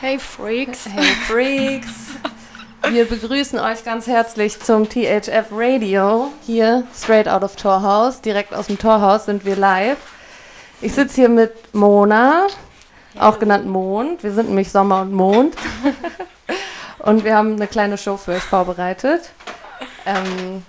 [0.00, 0.86] Hey Freaks.
[0.86, 1.88] Hey Freaks.
[2.88, 6.32] Wir begrüßen euch ganz herzlich zum THF Radio.
[6.46, 8.22] Hier, straight out of Torhaus.
[8.22, 9.98] Direkt aus dem Torhaus sind wir live.
[10.80, 12.46] Ich sitze hier mit Mona,
[13.18, 14.22] auch genannt Mond.
[14.22, 15.54] Wir sind nämlich Sommer und Mond.
[17.00, 19.28] und wir haben eine kleine Show für euch vorbereitet.
[20.06, 20.62] Ähm,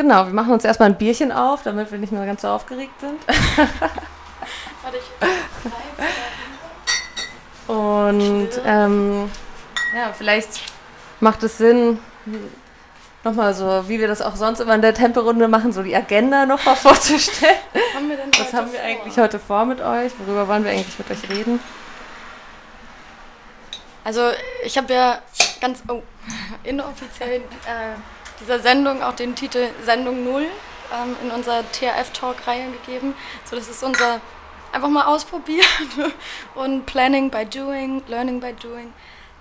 [0.00, 2.98] genau, wir machen uns erstmal ein Bierchen auf, damit wir nicht mehr ganz so aufgeregt
[3.00, 3.18] sind.
[4.82, 5.04] Warte, ich
[7.68, 9.30] Und ähm,
[9.94, 10.60] ja, vielleicht
[11.20, 11.98] macht es Sinn,
[13.24, 16.46] nochmal so, wie wir das auch sonst immer in der Tempelrunde machen, so die Agenda
[16.46, 17.56] nochmal vorzustellen.
[17.72, 18.88] Was haben wir denn Was haben wir vor?
[18.88, 20.12] eigentlich heute vor mit euch?
[20.18, 21.60] Worüber wollen wir eigentlich mit euch reden?
[24.02, 24.30] Also
[24.64, 25.18] ich habe ja
[25.60, 26.02] ganz oh,
[26.64, 27.96] inoffiziell äh,
[28.40, 30.46] dieser Sendung auch den Titel Sendung Null
[30.92, 33.14] ähm, in unserer THF-Talk-Reihe gegeben.
[33.44, 34.20] So, das ist unser
[34.72, 35.64] einfach mal ausprobieren
[36.54, 38.92] und Planning by Doing, Learning by Doing.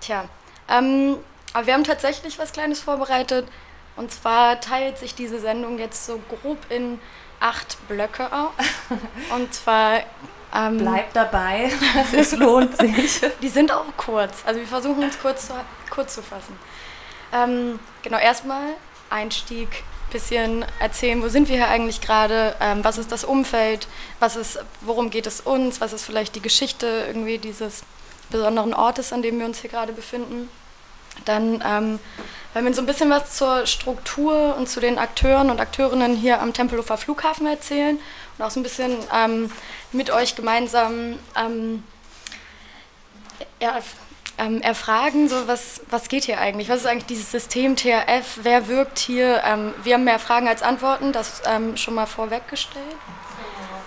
[0.01, 0.25] Tja,
[0.67, 1.17] ähm,
[1.53, 3.47] aber wir haben tatsächlich was Kleines vorbereitet.
[3.95, 6.99] Und zwar teilt sich diese Sendung jetzt so grob in
[7.39, 8.53] acht Blöcke auf.
[9.35, 10.01] Und zwar
[10.55, 11.71] ähm, Bleibt dabei,
[12.13, 13.21] es lohnt sich.
[13.41, 14.43] die sind auch kurz.
[14.45, 15.53] Also wir versuchen uns kurz zu,
[15.89, 16.57] kurz zu fassen.
[17.31, 18.75] Ähm, genau, erstmal
[19.09, 23.87] Einstieg, bisschen erzählen, wo sind wir hier eigentlich gerade, ähm, was ist das Umfeld,
[24.19, 27.83] was ist, worum geht es uns, was ist vielleicht die Geschichte irgendwie dieses
[28.29, 30.49] besonderen Ortes, an dem wir uns hier gerade befinden.
[31.25, 31.99] Dann ähm,
[32.53, 36.41] werden wir so ein bisschen was zur Struktur und zu den Akteuren und Akteurinnen hier
[36.41, 37.99] am Tempelhofer Flughafen erzählen
[38.37, 39.51] und auch so ein bisschen ähm,
[39.91, 41.83] mit euch gemeinsam ähm,
[43.61, 43.79] ja,
[44.39, 46.69] ähm, erfragen, so was, was geht hier eigentlich?
[46.69, 48.39] Was ist eigentlich dieses System THF?
[48.41, 49.43] Wer wirkt hier?
[49.43, 52.85] Ähm, wir haben mehr Fragen als Antworten, das ähm, schon mal vorweggestellt.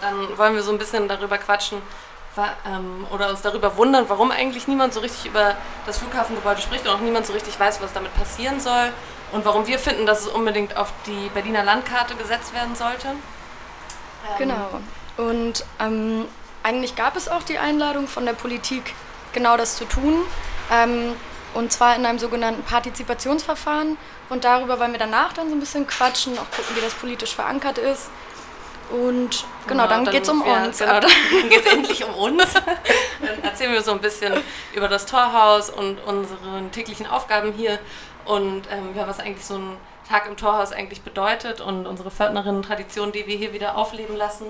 [0.00, 1.80] Dann wollen wir so ein bisschen darüber quatschen
[2.66, 5.56] ähm, oder uns darüber wundern, warum eigentlich niemand so richtig über
[5.86, 8.92] das Flughafengebäude spricht und auch niemand so richtig weiß, was damit passieren soll
[9.32, 13.08] und warum wir finden, dass es unbedingt auf die Berliner Landkarte gesetzt werden sollte.
[14.38, 14.80] Genau.
[15.16, 16.26] Und ähm,
[16.62, 18.94] eigentlich gab es auch die Einladung von der Politik,
[19.32, 20.24] genau das zu tun.
[20.70, 21.14] Ähm,
[21.54, 23.98] und zwar in einem sogenannten Partizipationsverfahren.
[24.30, 27.34] Und darüber wollen wir danach dann so ein bisschen quatschen, auch gucken, wie das politisch
[27.34, 28.10] verankert ist.
[28.90, 30.78] Und genau, dann, geht es um ja, uns.
[30.78, 31.10] Genau, dann
[31.48, 32.52] geht es endlich um uns.
[32.54, 34.34] Dann erzählen wir so ein bisschen
[34.74, 37.78] über das Torhaus und unsere täglichen Aufgaben hier
[38.24, 39.76] und ähm, ja, was eigentlich so ein
[40.08, 44.46] Tag im Torhaus eigentlich bedeutet und unsere Pförtnerinnen-Tradition, die wir hier wieder aufleben lassen.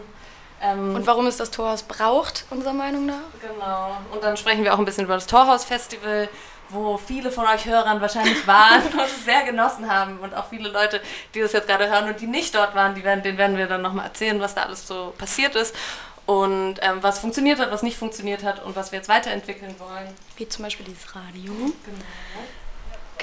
[0.63, 3.31] Ähm, Und warum es das Torhaus braucht, unserer Meinung nach.
[3.41, 3.97] Genau.
[4.13, 6.29] Und dann sprechen wir auch ein bisschen über das Torhaus-Festival,
[6.69, 10.19] wo viele von euch Hörern wahrscheinlich waren und es sehr genossen haben.
[10.21, 11.01] Und auch viele Leute,
[11.35, 13.67] die das jetzt gerade hören und die nicht dort waren, die werden, denen werden wir
[13.67, 15.75] dann nochmal erzählen, was da alles so passiert ist.
[16.25, 20.09] Und ähm, was funktioniert hat, was nicht funktioniert hat und was wir jetzt weiterentwickeln wollen.
[20.37, 21.53] Wie zum Beispiel dieses Radio.
[21.53, 22.05] Genau,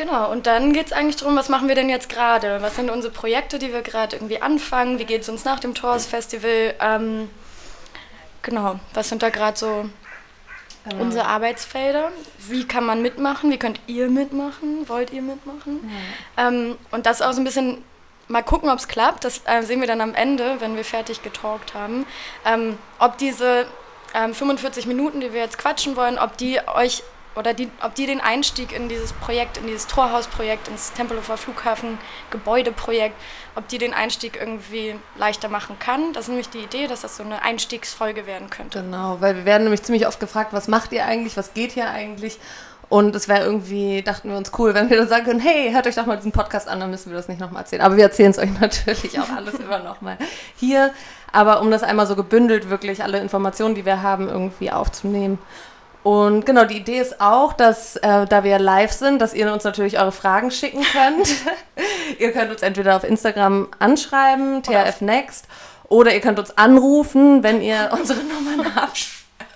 [0.08, 2.62] und dann geht es eigentlich darum, was machen wir denn jetzt gerade?
[2.62, 5.00] Was sind unsere Projekte, die wir gerade irgendwie anfangen?
[5.00, 6.74] Wie geht es uns nach dem Torhaus Festival?
[6.80, 7.30] Ähm,
[8.42, 9.90] genau, was sind da gerade so
[10.86, 11.02] Genau.
[11.04, 12.12] unsere Arbeitsfelder?
[12.48, 13.52] Wie kann man mitmachen?
[13.52, 14.88] Wie könnt ihr mitmachen?
[14.88, 15.92] Wollt ihr mitmachen?
[16.38, 17.84] Ähm, und das auch so ein bisschen
[18.30, 19.26] mal gucken, ob es klappt.
[19.26, 22.06] Das äh, sehen wir dann am Ende, wenn wir fertig getalkt haben.
[22.46, 23.66] Ähm, ob diese
[24.14, 27.04] ähm, 45 Minuten, die wir jetzt quatschen wollen, ob die euch
[27.36, 31.98] oder die, ob die den Einstieg in dieses Projekt, in dieses Torhausprojekt, ins Tempelhofer Flughafen
[32.32, 33.16] Gebäudeprojekt,
[33.56, 36.14] ob die den Einstieg irgendwie leichter machen kann.
[36.14, 38.82] Das ist nämlich die Idee, dass das so eine Einstiegsfolge werden könnte.
[38.82, 41.90] Genau, weil wir werden nämlich ziemlich oft gefragt, was macht ihr eigentlich, was geht hier
[41.90, 42.40] eigentlich?
[42.90, 45.86] Und es wäre irgendwie, dachten wir uns cool, wenn wir dann sagen können, hey, hört
[45.86, 47.84] euch doch mal diesen Podcast an, dann müssen wir das nicht nochmal erzählen.
[47.84, 50.18] Aber wir erzählen es euch natürlich auch alles immer nochmal
[50.56, 50.92] hier.
[51.32, 55.38] Aber um das einmal so gebündelt, wirklich alle Informationen, die wir haben, irgendwie aufzunehmen.
[56.09, 59.64] Und genau, die Idee ist auch, dass, äh, da wir live sind, dass ihr uns
[59.64, 61.36] natürlich eure Fragen schicken könnt.
[62.18, 65.46] ihr könnt uns entweder auf Instagram anschreiben, TRF Next,
[65.88, 69.07] oder ihr könnt uns anrufen, wenn ihr unsere Nummern habt.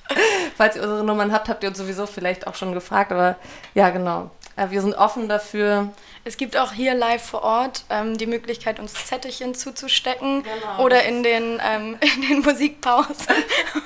[0.55, 3.35] Falls ihr unsere Nummern habt, habt ihr uns sowieso vielleicht auch schon gefragt, aber
[3.73, 4.29] ja, genau.
[4.55, 5.89] Äh, Wir sind offen dafür.
[6.23, 11.03] Es gibt auch hier live vor Ort ähm, die Möglichkeit, uns Zettelchen zuzustecken Genau, oder
[11.03, 13.35] in den, ähm, in den Musikpausen.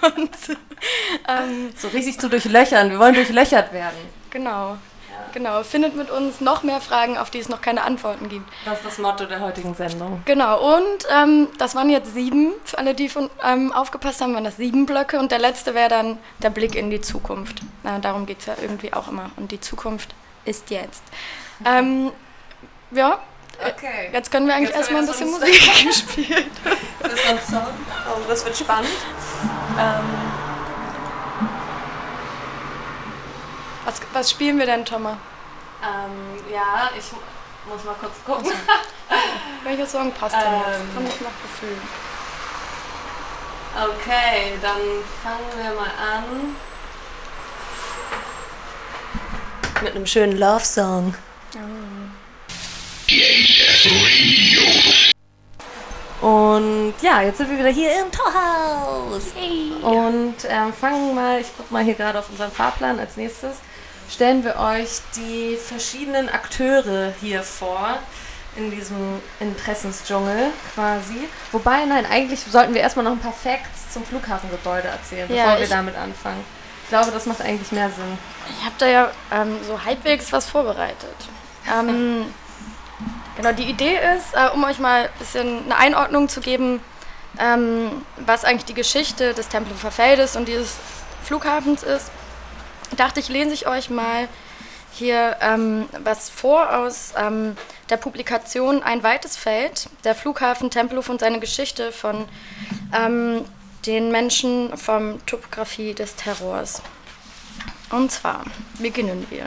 [0.18, 0.30] Und,
[1.28, 2.90] ähm, So richtig zu durchlöchern.
[2.92, 3.98] Wir wollen durchlöchert werden.
[4.30, 4.78] genau,
[5.34, 5.64] genau.
[5.64, 8.48] Findet mit uns noch mehr Fragen, auf die es noch keine Antworten gibt.
[8.66, 10.22] Das ist das Motto der heutigen Sendung.
[10.26, 12.54] Genau, und ähm, das waren jetzt sieben.
[12.64, 15.18] Für alle, die von, ähm, aufgepasst haben, waren das sieben Blöcke.
[15.20, 17.62] Und der letzte wäre dann der Blick in die Zukunft.
[17.84, 19.32] Na, darum geht es ja irgendwie auch immer.
[19.38, 20.14] Und die Zukunft
[20.48, 21.04] ist jetzt.
[21.66, 22.12] Ähm,
[22.92, 23.20] ja,
[23.60, 24.10] Okay.
[24.14, 25.56] jetzt können wir eigentlich erstmal ein bisschen Musik
[25.92, 26.52] spielen.
[27.00, 27.68] Das ist ein Song.
[28.28, 28.90] das wird spannend.
[29.80, 30.06] ähm,
[33.86, 35.18] Was, was spielen wir denn, Thomas?
[35.84, 37.06] ähm, ja, ich
[37.72, 38.52] muss mal kurz gucken.
[39.64, 40.62] Welcher Song passt denn Ähm.
[40.68, 40.80] jetzt?
[40.94, 41.78] Komm ich nach Gefühl.
[43.76, 44.82] Okay, dann
[45.24, 46.56] fangen wir mal an.
[49.84, 51.14] Mit einem schönen Love-Song.
[56.22, 59.34] Und ja, jetzt sind wir wieder hier im Torhaus.
[59.84, 63.00] Und ähm, fangen mal, ich gucke mal hier gerade auf unseren Fahrplan.
[63.00, 63.58] Als nächstes
[64.10, 68.00] stellen wir euch die verschiedenen Akteure hier vor
[68.56, 71.30] in diesem Interessensdschungel quasi.
[71.52, 75.60] Wobei, nein, eigentlich sollten wir erstmal noch ein paar Facts zum Flughafengebäude erzählen, Ja, bevor
[75.60, 76.44] wir damit anfangen.
[76.88, 78.18] Ich glaube, das macht eigentlich mehr Sinn.
[78.58, 81.18] Ich habe da ja ähm, so halbwegs was vorbereitet.
[81.70, 82.34] Ähm,
[83.36, 86.80] genau, die Idee ist, äh, um euch mal ein bisschen eine Einordnung zu geben,
[87.40, 90.78] ähm, was eigentlich die Geschichte des Tempelhofer Feldes und dieses
[91.26, 92.10] Flughafens ist,
[92.96, 94.30] dachte ich, lese ich euch mal
[94.94, 97.58] hier ähm, was vor aus ähm,
[97.90, 102.30] der Publikation Ein weites Feld, der Flughafen Tempelhof und seine Geschichte von
[102.98, 103.44] ähm,
[103.86, 106.82] den Menschen vom Topographie des Terrors.
[107.90, 108.44] Und zwar
[108.80, 109.46] beginnen wir.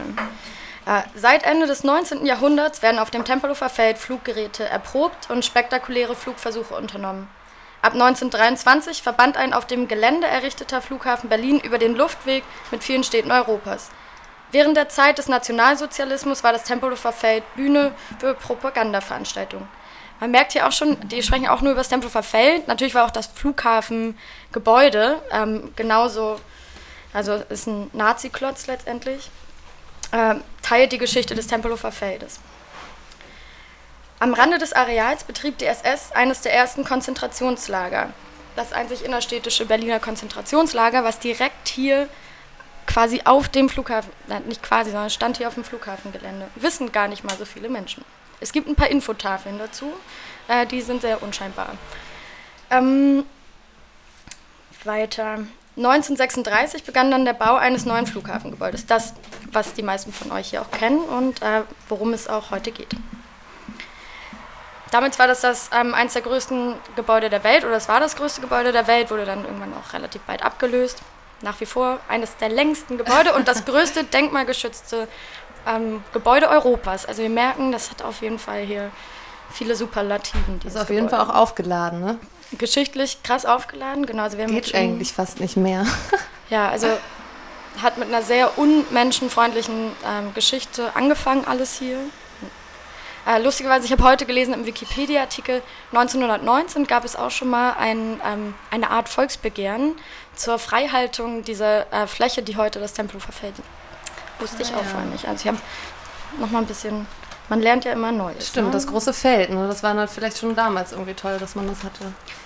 [0.86, 2.24] Äh, seit Ende des 19.
[2.24, 7.28] Jahrhunderts werden auf dem Tempelhofer Feld Fluggeräte erprobt und spektakuläre Flugversuche unternommen.
[7.82, 13.04] Ab 1923 verband ein auf dem Gelände errichteter Flughafen Berlin über den Luftweg mit vielen
[13.04, 13.90] Städten Europas.
[14.52, 19.68] Während der Zeit des Nationalsozialismus war das Tempelhofer Feld Bühne für Propagandaveranstaltungen.
[20.20, 22.68] Man merkt hier auch schon, die sprechen auch nur über das Tempelhofer Feld.
[22.68, 26.38] Natürlich war auch das Flughafengebäude ähm, genauso,
[27.14, 29.30] also ist ein Nazi-Klotz letztendlich,
[30.12, 32.38] ähm, teilt die Geschichte des Tempelhofer Feldes.
[34.18, 38.10] Am Rande des Areals betrieb die SS eines der ersten Konzentrationslager.
[38.56, 42.06] Das einzig innerstädtische Berliner Konzentrationslager, was direkt hier
[42.86, 44.10] quasi auf dem Flughafen,
[44.46, 46.48] nicht quasi, sondern stand hier auf dem Flughafengelände.
[46.56, 48.04] Wissen gar nicht mal so viele Menschen.
[48.40, 49.92] Es gibt ein paar Infotafeln dazu,
[50.48, 51.70] äh, die sind sehr unscheinbar.
[52.70, 53.24] Ähm,
[54.84, 55.40] weiter.
[55.76, 58.86] 1936 begann dann der Bau eines neuen Flughafengebäudes.
[58.86, 59.14] Das,
[59.52, 62.94] was die meisten von euch hier auch kennen und äh, worum es auch heute geht.
[64.90, 68.16] Damit war das, das ähm, eines der größten Gebäude der Welt, oder es war das
[68.16, 71.00] größte Gebäude der Welt, wurde dann irgendwann auch relativ bald abgelöst.
[71.42, 75.08] Nach wie vor eines der längsten Gebäude und das größte denkmalgeschützte
[75.66, 77.06] ähm, Gebäude Europas.
[77.06, 78.90] Also wir merken, das hat auf jeden Fall hier
[79.52, 80.56] viele Superlativen.
[80.56, 81.24] Ist dieses auf jeden Gebäude.
[81.24, 82.18] Fall auch aufgeladen, ne?
[82.58, 84.06] geschichtlich krass aufgeladen.
[84.06, 85.86] Genau, also wir haben Geht eigentlich fast nicht mehr.
[86.50, 86.88] Ja, also
[87.80, 91.96] hat mit einer sehr unmenschenfreundlichen ähm, Geschichte angefangen, alles hier.
[93.24, 95.62] Äh, lustigerweise, ich habe heute gelesen im Wikipedia-Artikel,
[95.92, 99.94] 1919 gab es auch schon mal ein, ähm, eine Art Volksbegehren
[100.34, 103.54] zur Freihaltung dieser äh, Fläche, die heute das Tempelhofer Feld
[104.40, 104.88] Wusste ich Ah, auch ja.
[104.88, 105.26] vorher nicht.
[105.28, 105.58] Also ich habe
[106.38, 107.06] noch mal ein bisschen,
[107.48, 108.48] man lernt ja immer Neues.
[108.48, 108.72] Stimmt, ne?
[108.72, 109.66] das große Feld, ne?
[109.66, 112.00] Das war dann vielleicht schon damals irgendwie toll, dass man das hatte.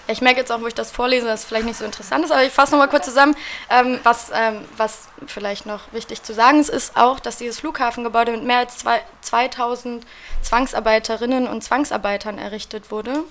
[0.06, 2.30] Ich merke jetzt auch, wo ich das vorlese, dass es vielleicht nicht so interessant ist,
[2.30, 3.36] aber ich fasse nochmal kurz zusammen,
[3.70, 8.32] ähm, was, ähm, was vielleicht noch wichtig zu sagen ist, ist auch, dass dieses Flughafengebäude
[8.32, 10.04] mit mehr als zwei, 2000
[10.42, 13.24] Zwangsarbeiterinnen und Zwangsarbeitern errichtet wurde.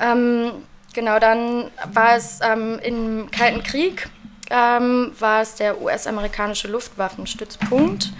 [0.00, 0.52] Ähm,
[0.92, 4.08] genau, dann war es ähm, im Kalten Krieg,
[4.50, 8.10] ähm, war es der US-amerikanische Luftwaffenstützpunkt.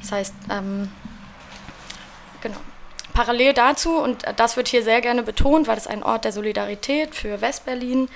[0.00, 0.90] Das heißt, ähm,
[2.40, 2.56] genau.
[3.12, 7.14] Parallel dazu, und das wird hier sehr gerne betont, war das ein Ort der Solidarität
[7.14, 8.08] für Westberlin,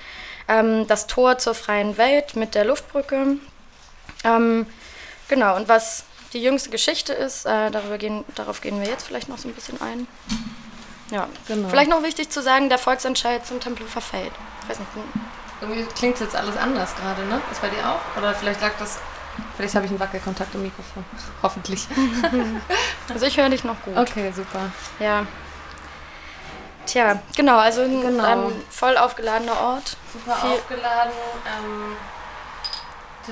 [0.49, 3.37] ähm, das Tor zur freien Welt mit der Luftbrücke.
[4.25, 4.65] Ähm,
[5.29, 9.37] genau, und was die jüngste Geschichte ist, äh, gehen, darauf gehen wir jetzt vielleicht noch
[9.37, 10.05] so ein bisschen ein.
[11.11, 11.69] Ja, Genau.
[11.69, 14.31] vielleicht noch wichtig zu sagen, der Volksentscheid zum Tempelhofer Feld.
[14.63, 14.89] Ich weiß nicht,
[15.61, 17.41] Irgendwie klingt jetzt alles anders gerade, ne?
[17.51, 18.17] Ist bei dir auch?
[18.17, 18.99] Oder vielleicht lag das.
[19.55, 21.03] Vielleicht habe ich einen Wackelkontakt im Mikrofon.
[21.43, 21.87] Hoffentlich.
[23.13, 23.97] also ich höre dich noch gut.
[23.97, 24.71] Okay, super.
[24.99, 25.25] Ja.
[26.85, 28.47] Tja, genau, also ein Genau.
[28.47, 29.95] Ähm, voll aufgeladener Ort.
[30.11, 31.11] Super Viel- aufgeladen.
[31.45, 31.95] Ähm,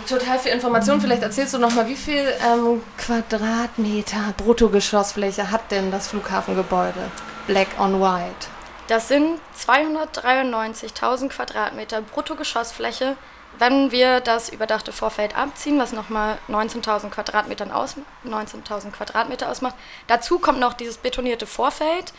[0.08, 1.02] total viel Information.
[1.02, 7.10] Vielleicht erzählst du noch mal, wie viel ähm, Quadratmeter Bruttogeschossfläche hat denn das Flughafengebäude?
[7.48, 8.48] Black on White.
[8.88, 13.18] Das sind 293.000 Quadratmeter Bruttogeschossfläche.
[13.60, 19.76] Wenn wir das überdachte Vorfeld abziehen, was nochmal 19.000 Quadratmetern aus, 19.000 Quadratmeter ausmacht.
[20.06, 22.14] Dazu kommt noch dieses betonierte Vorfeld,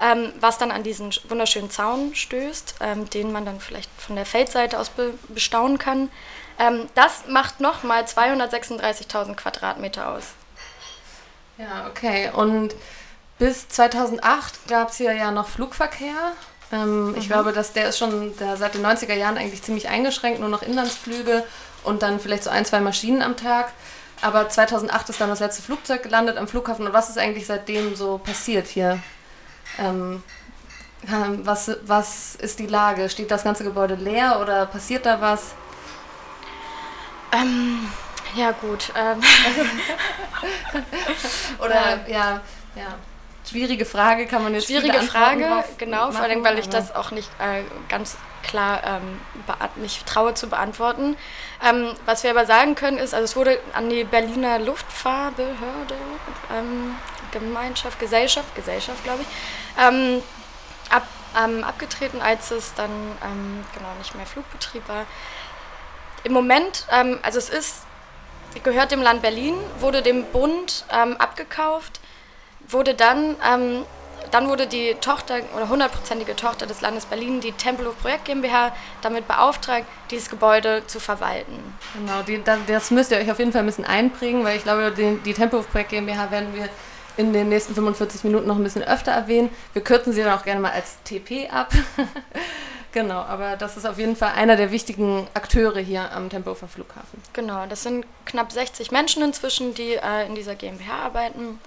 [0.00, 4.16] ähm, was dann an diesen sch- wunderschönen Zaun stößt, ähm, den man dann vielleicht von
[4.16, 6.10] der Feldseite aus be bestaunen kann.
[6.58, 10.24] Ähm, das macht nochmal 236.000 Quadratmeter aus.
[11.58, 12.30] Ja, okay.
[12.34, 12.74] Und
[13.38, 16.32] bis 2008 gab es hier ja noch Flugverkehr.
[16.72, 17.16] Ähm, mhm.
[17.16, 20.48] Ich glaube, dass der ist schon der, seit den 90er Jahren eigentlich ziemlich eingeschränkt, nur
[20.48, 21.44] noch Inlandsflüge
[21.84, 23.72] und dann vielleicht so ein, zwei Maschinen am Tag.
[24.22, 26.86] Aber 2008 ist dann das letzte Flugzeug gelandet am Flughafen.
[26.86, 28.98] Und was ist eigentlich seitdem so passiert hier?
[29.78, 30.22] Ähm,
[31.06, 33.10] ähm was, was ist die Lage?
[33.10, 35.54] Steht das ganze Gebäude leer oder passiert da was?
[37.32, 37.90] Ähm,
[38.34, 38.90] ja, gut.
[38.96, 39.20] Ähm.
[41.58, 42.40] oder ja,
[42.74, 42.94] ja.
[43.48, 45.46] Schwierige Frage kann man jetzt Schwierige Frage,
[45.78, 49.20] genau, vor allem, weil ich das auch nicht äh, ganz klar ähm,
[49.76, 51.16] nicht traue zu beantworten.
[51.64, 55.94] Ähm, was wir aber sagen können ist, also es wurde an die Berliner Luftfahrbehörde,
[56.56, 56.96] ähm,
[57.30, 59.28] Gemeinschaft, Gesellschaft, Gesellschaft glaube ich,
[59.82, 60.22] ähm,
[60.90, 61.06] ab,
[61.38, 65.06] ähm, abgetreten, als es dann ähm, genau nicht mehr Flugbetrieb war.
[66.24, 66.86] Im Moment,
[67.22, 67.82] also es ist,
[68.64, 72.00] gehört dem Land Berlin, wurde dem Bund abgekauft
[72.68, 73.84] wurde dann, ähm,
[74.30, 79.28] dann wurde die Tochter oder hundertprozentige Tochter des Landes Berlin, die Tempelhof Projekt GmbH, damit
[79.28, 81.58] beauftragt, dieses Gebäude zu verwalten.
[81.94, 84.92] Genau, die, das müsst ihr euch auf jeden Fall ein bisschen einprägen, weil ich glaube,
[84.96, 86.68] die, die Tempelhof Projekt GmbH werden wir
[87.16, 89.50] in den nächsten 45 Minuten noch ein bisschen öfter erwähnen.
[89.72, 91.72] Wir kürzen sie dann auch gerne mal als TP ab.
[92.92, 97.20] genau, aber das ist auf jeden Fall einer der wichtigen Akteure hier am Tempelhofer Flughafen.
[97.32, 101.58] Genau, das sind knapp 60 Menschen inzwischen, die äh, in dieser GmbH arbeiten.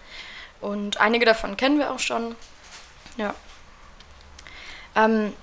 [0.61, 2.35] Und einige davon kennen wir auch schon.
[3.17, 3.33] Ja.
[4.95, 5.33] Ähm,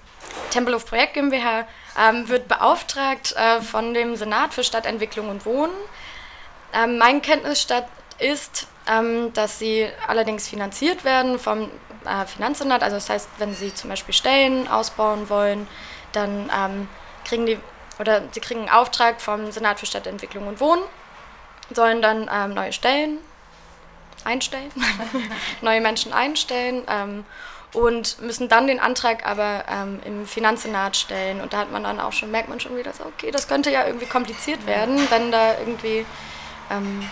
[0.51, 1.67] Tempelhof Projekt GmbH
[1.99, 5.75] ähm, wird beauftragt äh, von dem Senat für Stadtentwicklung und Wohnen.
[6.73, 7.87] Ähm, mein Kenntnisstand
[8.19, 11.71] ist, ähm, dass sie allerdings finanziert werden vom
[12.05, 12.83] äh, Finanzsenat.
[12.83, 15.67] Also das heißt, wenn sie zum Beispiel Stellen ausbauen wollen,
[16.13, 16.89] dann ähm,
[17.25, 17.59] kriegen die
[17.99, 20.83] oder sie kriegen einen Auftrag vom Senat für Stadtentwicklung und Wohnen,
[21.71, 23.19] sollen dann ähm, neue Stellen
[24.27, 24.71] einstellen,
[25.63, 27.25] neue Menschen einstellen ähm,
[27.73, 31.41] und müssen dann den Antrag aber ähm, im Finanzsenat stellen.
[31.41, 33.71] Und da hat man dann auch schon, merkt man schon wieder so, okay, das könnte
[33.71, 36.05] ja irgendwie kompliziert werden, wenn da irgendwie
[36.71, 37.09] ähm,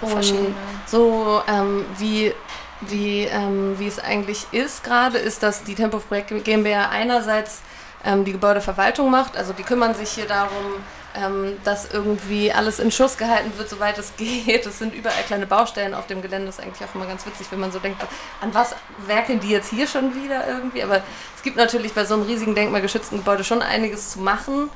[0.00, 0.54] verschiedene...
[0.86, 2.32] So ähm, wie
[2.80, 7.62] wie, ähm, wie es eigentlich ist gerade, ist, dass die Tempo Projekt GmbH einerseits
[8.04, 10.74] ähm, die Gebäudeverwaltung macht, also die kümmern sich hier darum,
[11.16, 14.66] ähm, dass irgendwie alles in Schuss gehalten wird, soweit es geht.
[14.66, 16.46] Es sind überall kleine Baustellen auf dem Gelände.
[16.46, 18.02] Das ist eigentlich auch immer ganz witzig, wenn man so denkt,
[18.40, 18.74] an was
[19.06, 20.82] werkeln die jetzt hier schon wieder irgendwie?
[20.82, 21.02] Aber
[21.36, 24.70] es gibt natürlich bei so einem riesigen denkmalgeschützten Gebäude schon einiges zu machen.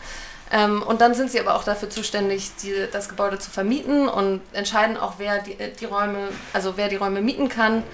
[0.52, 4.40] Ähm, und dann sind sie aber auch dafür zuständig, die, das Gebäude zu vermieten und
[4.52, 7.84] entscheiden auch, wer die, äh, die Räume, also wer die Räume mieten kann.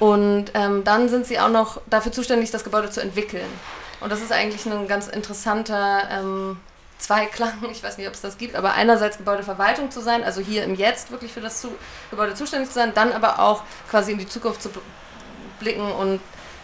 [0.00, 3.46] Und ähm, dann sind sie auch noch dafür zuständig, das Gebäude zu entwickeln.
[4.00, 6.56] Und das ist eigentlich ein ganz interessanter ähm,
[7.02, 10.62] Zweiklang, ich weiß nicht, ob es das gibt, aber einerseits Gebäudeverwaltung zu sein, also hier
[10.62, 11.68] im Jetzt wirklich für das zu
[12.10, 14.70] Gebäude zuständig zu sein, dann aber auch quasi in die Zukunft zu
[15.58, 16.20] blicken und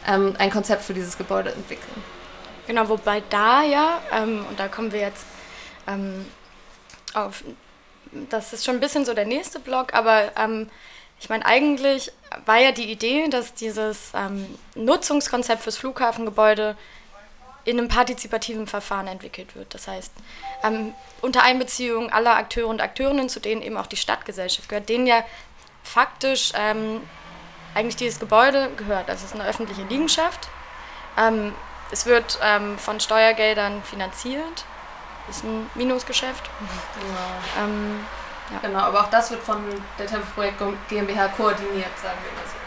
[0.07, 2.02] ähm, ein Konzept für dieses Gebäude entwickeln.
[2.68, 5.26] Genau, wobei da ja, ähm, und da kommen wir jetzt
[5.88, 6.25] ähm,
[7.14, 7.42] auf,
[8.30, 10.71] das ist schon ein bisschen so der nächste Block, aber ähm,
[11.21, 12.12] ich meine, eigentlich
[12.47, 16.76] war ja die Idee, dass dieses ähm, Nutzungskonzept fürs Flughafengebäude
[17.68, 19.75] in einem partizipativen Verfahren entwickelt wird.
[19.75, 20.12] Das heißt,
[20.64, 25.06] ähm, unter Einbeziehung aller Akteure und Akteurinnen, zu denen eben auch die Stadtgesellschaft gehört, denen
[25.06, 25.22] ja
[25.82, 27.02] faktisch ähm,
[27.75, 29.10] eigentlich dieses Gebäude gehört.
[29.10, 30.48] Also es ist eine öffentliche Liegenschaft.
[31.18, 31.54] Ähm,
[31.90, 34.64] es wird ähm, von Steuergeldern finanziert.
[35.28, 36.48] Ist ein Minusgeschäft.
[36.98, 37.66] Genau.
[37.66, 38.06] Ähm,
[38.50, 38.58] ja.
[38.62, 39.62] Genau, aber auch das wird von
[39.98, 42.57] der Tempelprojekt GmbH koordiniert, sagen wir mal so.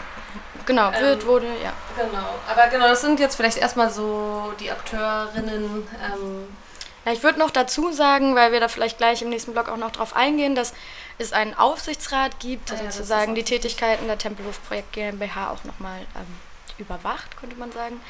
[0.66, 1.72] Genau, wird, ähm, wurde, ja.
[1.96, 5.86] Genau, aber genau, das sind jetzt vielleicht erstmal so die Akteurinnen.
[6.04, 6.56] Ähm.
[7.04, 9.76] Ja, ich würde noch dazu sagen, weil wir da vielleicht gleich im nächsten Blog auch
[9.76, 10.72] noch drauf eingehen, dass
[11.18, 15.64] es einen Aufsichtsrat gibt, der ah, ja, sozusagen die Tätigkeiten der Tempelhof Projekt GmbH auch
[15.64, 16.36] nochmal ähm,
[16.78, 18.00] überwacht, könnte man sagen.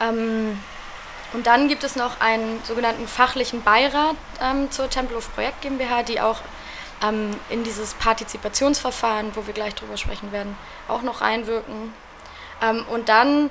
[0.00, 0.60] Ähm,
[1.32, 6.20] und dann gibt es noch einen sogenannten fachlichen Beirat ähm, zur Tempelhof Projekt GmbH, die
[6.20, 6.40] auch
[7.02, 10.56] ähm, in dieses Partizipationsverfahren, wo wir gleich drüber sprechen werden,
[10.88, 11.92] auch noch reinwirken.
[12.62, 13.50] Ähm, und dann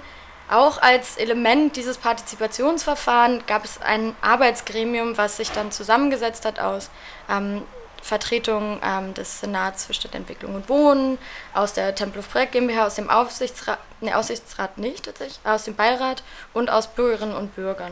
[0.50, 6.90] auch als Element dieses Partizipationsverfahrens gab es ein Arbeitsgremium, was sich dann zusammengesetzt hat aus
[7.30, 7.64] ähm,
[8.02, 11.18] Vertretungen ähm, des Senats für Stadtentwicklung und Wohnen,
[11.54, 16.24] aus der Tempelhof Projekt GmbH, aus dem Aufsichtsrat, ne, Aufsichtsrat nicht tatsächlich, aus dem Beirat
[16.54, 17.92] und aus Bürgerinnen und Bürgern.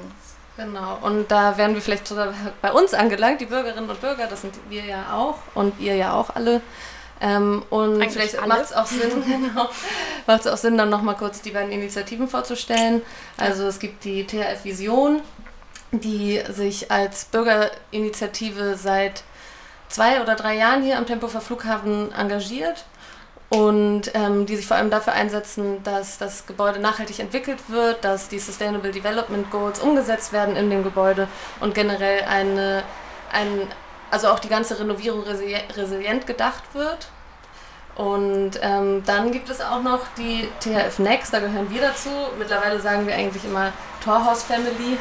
[0.58, 4.42] Genau, und da wären wir vielleicht sogar bei uns angelangt, die Bürgerinnen und Bürger, das
[4.42, 6.62] sind wir ja auch und ihr ja auch alle.
[7.20, 9.70] Ähm, und Eigentlich vielleicht macht es auch Sinn, genau,
[10.28, 13.02] macht es auch Sinn, dann nochmal kurz die beiden Initiativen vorzustellen.
[13.38, 15.22] Also es gibt die THF Vision,
[15.92, 19.24] die sich als Bürgerinitiative seit
[19.90, 22.86] zwei oder drei Jahren hier am Tempofer Flughafen engagiert
[23.50, 28.28] und ähm, die sich vor allem dafür einsetzen, dass das Gebäude nachhaltig entwickelt wird, dass
[28.28, 31.28] die Sustainable Development Goals umgesetzt werden in dem Gebäude
[31.60, 32.84] und generell eine,
[33.32, 33.68] ein,
[34.10, 37.10] also auch die ganze Renovierung resilient gedacht wird.
[37.96, 42.10] Und ähm, dann gibt es auch noch die THF Next, da gehören wir dazu.
[42.38, 43.72] Mittlerweile sagen wir eigentlich immer
[44.04, 44.98] Torhaus Family.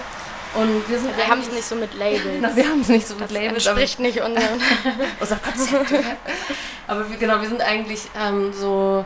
[0.54, 2.22] Und wir sind wir haben es nicht so mit Labels.
[2.22, 3.66] Genau, wir haben es nicht so mit das Labels.
[3.66, 4.60] entspricht nicht unseren
[5.20, 5.92] unser Konzept.
[6.86, 9.04] aber wir, genau, wir sind eigentlich ähm, so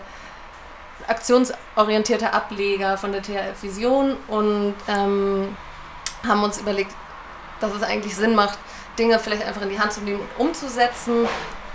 [1.07, 5.57] aktionsorientierte Ableger von der THF Vision und ähm,
[6.27, 6.93] haben uns überlegt,
[7.61, 8.59] dass es eigentlich Sinn macht,
[8.99, 11.27] Dinge vielleicht einfach in die Hand zu nehmen und umzusetzen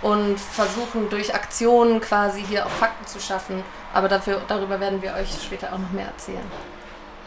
[0.01, 3.63] und versuchen durch Aktionen quasi hier auch Fakten zu schaffen.
[3.93, 6.51] Aber dafür, darüber werden wir euch später auch noch mehr erzählen.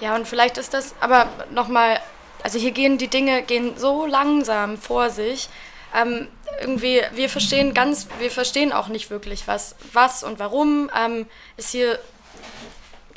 [0.00, 2.00] Ja, und vielleicht ist das aber nochmal,
[2.42, 5.48] also hier gehen die Dinge gehen so langsam vor sich.
[5.94, 6.28] Ähm,
[6.60, 11.26] irgendwie, wir verstehen ganz, wir verstehen auch nicht wirklich, was, was und warum ähm,
[11.56, 11.98] es hier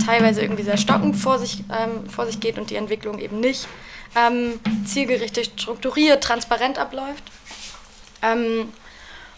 [0.05, 3.67] teilweise irgendwie sehr stockend vor sich, ähm, vor sich geht und die Entwicklung eben nicht
[4.15, 7.23] ähm, zielgerichtet, strukturiert, transparent abläuft.
[8.21, 8.71] Ähm,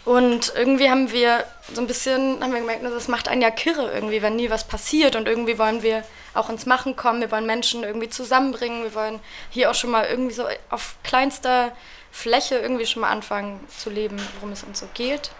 [0.04, 3.92] und irgendwie haben wir so ein bisschen, haben wir gemerkt, das macht einen ja kirre
[3.92, 5.14] irgendwie, wenn nie was passiert.
[5.14, 6.02] Und irgendwie wollen wir
[6.34, 10.06] auch ins Machen kommen, wir wollen Menschen irgendwie zusammenbringen, wir wollen hier auch schon mal
[10.06, 11.72] irgendwie so auf kleinster
[12.10, 15.30] Fläche irgendwie schon mal anfangen zu leben, worum es uns so geht.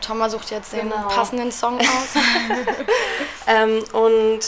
[0.00, 1.08] Thomas sucht jetzt den genau.
[1.08, 2.14] passenden Song aus.
[3.46, 4.40] ähm, und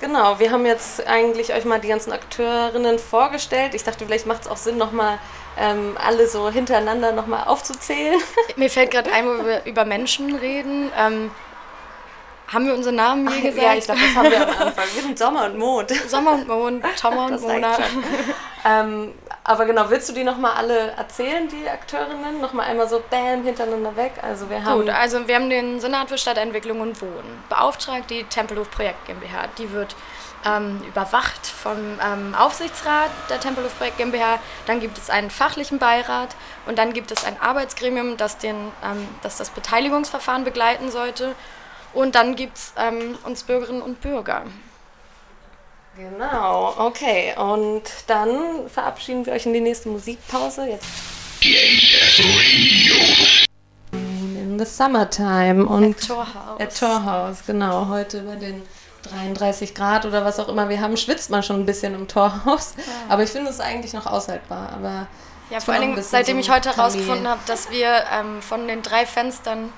[0.00, 3.74] Genau, wir haben jetzt eigentlich euch mal die ganzen Akteurinnen vorgestellt.
[3.74, 5.18] Ich dachte, vielleicht macht es auch Sinn, nochmal
[5.58, 8.20] ähm, alle so hintereinander nochmal aufzuzählen.
[8.56, 10.90] Mir fällt gerade ein, wo wir über Menschen reden.
[10.98, 11.30] Ähm,
[12.52, 13.62] haben wir unsere Namen je gesagt?
[13.62, 14.84] Ja, ich glaube, das haben wir am Anfang.
[14.94, 15.90] Wir sind Sommer und Mond.
[16.08, 17.78] Sommer und Mond, Thomas und Mona.
[18.64, 19.12] ähm,
[19.44, 22.40] aber genau, willst du die nochmal alle erzählen, die Akteurinnen?
[22.40, 24.14] Nochmal einmal so bam hintereinander weg.
[24.20, 28.24] Also wir haben Gut, also wir haben den Senat für Stadtentwicklung und Wohnen beauftragt, die
[28.24, 29.46] Tempelhof Projekt GmbH.
[29.56, 29.94] Die wird
[30.44, 34.38] ähm, überwacht vom ähm, Aufsichtsrat der Tempelhof Projekt GmbH.
[34.66, 36.34] Dann gibt es einen fachlichen Beirat
[36.66, 41.34] und dann gibt es ein Arbeitsgremium, das, den, ähm, das das Beteiligungsverfahren begleiten sollte.
[41.92, 44.44] Und dann gibt es ähm, uns Bürgerinnen und Bürger.
[45.96, 47.34] Genau, okay.
[47.36, 50.66] Und dann verabschieden wir euch in die nächste Musikpause.
[50.66, 50.86] Jetzt.
[53.92, 55.66] In the Summertime.
[55.66, 56.60] Und at Torhaus.
[56.60, 57.88] At Torhaus, genau.
[57.88, 58.62] Heute bei den
[59.02, 62.74] 33 Grad oder was auch immer wir haben, schwitzt man schon ein bisschen im Torhaus.
[62.76, 62.82] Ja.
[63.08, 64.70] Aber ich finde es eigentlich noch aushaltbar.
[64.74, 65.06] Aber
[65.50, 69.06] ja, vor allem, seitdem so ich heute herausgefunden habe, dass wir ähm, von den drei
[69.06, 69.72] Fenstern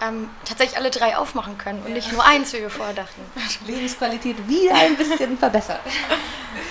[0.00, 1.94] ähm, tatsächlich alle drei aufmachen können und ja.
[1.94, 3.20] nicht nur eins, wie wir vorher dachten.
[3.66, 5.80] Lebensqualität wieder ein bisschen verbessert.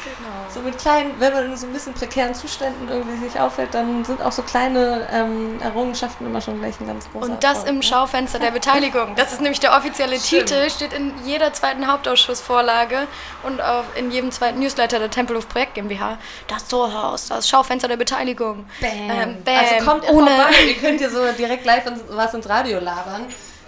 [0.03, 0.53] Genau.
[0.53, 4.03] So mit kleinen, wenn man in so ein bisschen prekären Zuständen irgendwie sich auffällt, dann
[4.03, 7.69] sind auch so kleine ähm, Errungenschaften immer schon gleich ein ganz großer Und das Erfolg,
[7.69, 7.83] im ne?
[7.83, 9.15] Schaufenster der Beteiligung.
[9.15, 10.47] Das ist nämlich der offizielle Stimmt.
[10.47, 13.07] Titel, steht in jeder zweiten Hauptausschussvorlage
[13.43, 16.17] und auch in jedem zweiten Newsletter der Tempelhof Projekt GmbH.
[16.47, 18.65] Das Torhaus, das Schaufenster der Beteiligung.
[18.81, 18.89] Bam.
[18.91, 19.55] Ähm, bam.
[19.55, 20.31] Also kommt ohne.
[20.31, 20.63] Vorbei.
[20.67, 23.16] Ihr könnt hier so direkt live was ins Radio labern.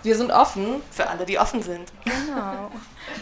[0.02, 1.92] Wir sind offen für alle, die offen sind.
[2.06, 2.72] Genau.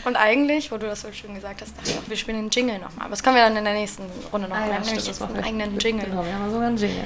[0.06, 2.50] Und eigentlich, wo du das so schön gesagt hast, dachte ich auch, wir spielen einen
[2.50, 3.06] Jingle nochmal.
[3.06, 4.56] Aber das können wir dann in der nächsten Runde noch.
[4.56, 6.06] Ah, ja, wir haben nämlich jetzt einen eigenen Jingle.
[6.06, 7.06] Genau, wir haben sogar einen Jingle.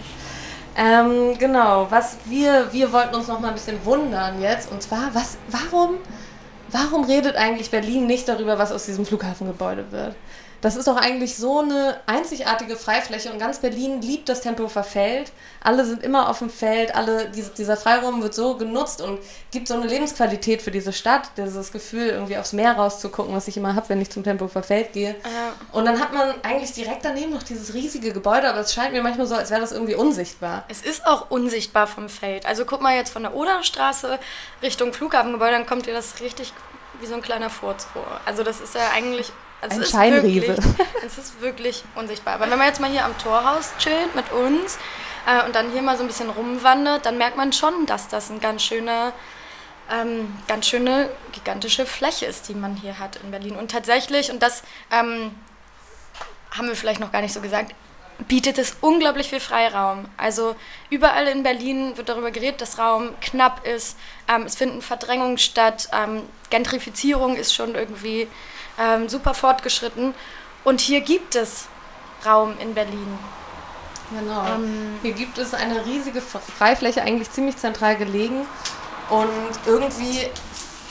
[0.76, 4.72] Ähm, genau, was wir, wir wollten uns noch mal ein bisschen wundern jetzt.
[4.72, 5.96] Und zwar, was, warum,
[6.70, 10.16] warum redet eigentlich Berlin nicht darüber, was aus diesem Flughafengebäude wird?
[10.62, 15.32] Das ist doch eigentlich so eine einzigartige Freifläche und ganz Berlin liebt das Tempelhofer Feld.
[15.64, 19.20] Alle sind immer auf dem Feld, alle, dieser Freiraum wird so genutzt und
[19.52, 23.58] gibt so eine Lebensqualität für diese Stadt, dieses Gefühl, irgendwie aufs Meer rauszugucken, was ich
[23.58, 25.16] immer habe, wenn ich zum Tempelhofer Feld gehe.
[25.24, 25.54] Ja.
[25.72, 29.02] Und dann hat man eigentlich direkt daneben noch dieses riesige Gebäude, aber es scheint mir
[29.02, 30.66] manchmal so, als wäre das irgendwie unsichtbar.
[30.68, 32.46] Es ist auch unsichtbar vom Feld.
[32.46, 34.20] Also guck mal jetzt von der Oderstraße
[34.62, 36.54] Richtung Flughafengebäude, dann kommt dir das richtig
[37.00, 38.06] wie so ein kleiner Furz vor.
[38.26, 40.56] Also das ist ja eigentlich also ein Scheinriese.
[41.06, 42.36] es ist wirklich unsichtbar.
[42.36, 44.78] Aber wenn man jetzt mal hier am Torhaus chillt mit uns
[45.28, 48.30] äh, und dann hier mal so ein bisschen rumwandert, dann merkt man schon, dass das
[48.30, 49.14] ein ganz schöner,
[49.92, 53.56] ähm, ganz schöne gigantische Fläche ist, die man hier hat in Berlin.
[53.56, 55.36] Und tatsächlich, und das ähm,
[56.52, 57.74] haben wir vielleicht noch gar nicht so gesagt,
[58.28, 60.06] bietet es unglaublich viel Freiraum.
[60.18, 60.56] Also
[60.90, 63.98] überall in Berlin wird darüber geredet, dass Raum knapp ist.
[64.28, 65.90] Ähm, es finden Verdrängungen statt.
[65.94, 68.28] Ähm, Gentrifizierung ist schon irgendwie
[68.82, 70.14] ähm, super fortgeschritten.
[70.64, 71.68] Und hier gibt es
[72.26, 73.18] Raum in Berlin.
[74.12, 74.46] Genau.
[74.56, 78.46] Ähm, hier gibt es eine riesige Freifläche, eigentlich ziemlich zentral gelegen.
[79.10, 80.28] Und irgendwie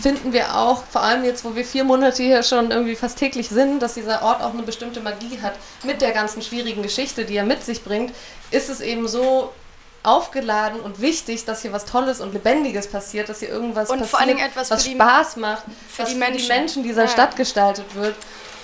[0.00, 3.48] finden wir auch, vor allem jetzt, wo wir vier Monate hier schon irgendwie fast täglich
[3.48, 5.54] sind, dass dieser Ort auch eine bestimmte Magie hat.
[5.84, 8.14] Mit der ganzen schwierigen Geschichte, die er mit sich bringt,
[8.50, 9.52] ist es eben so
[10.02, 14.10] aufgeladen und wichtig, dass hier was Tolles und Lebendiges passiert, dass hier irgendwas und passiert,
[14.10, 16.82] vor allen Dingen etwas was für Spaß macht, für was die für Menschen, die Menschen
[16.82, 17.08] dieser ja.
[17.08, 18.16] Stadt gestaltet wird.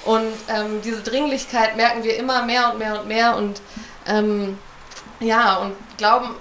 [0.04, 3.60] Und ähm, diese Dringlichkeit merken wir immer mehr und mehr und mehr und
[4.06, 4.58] ähm,
[5.20, 6.36] ja, und glauben,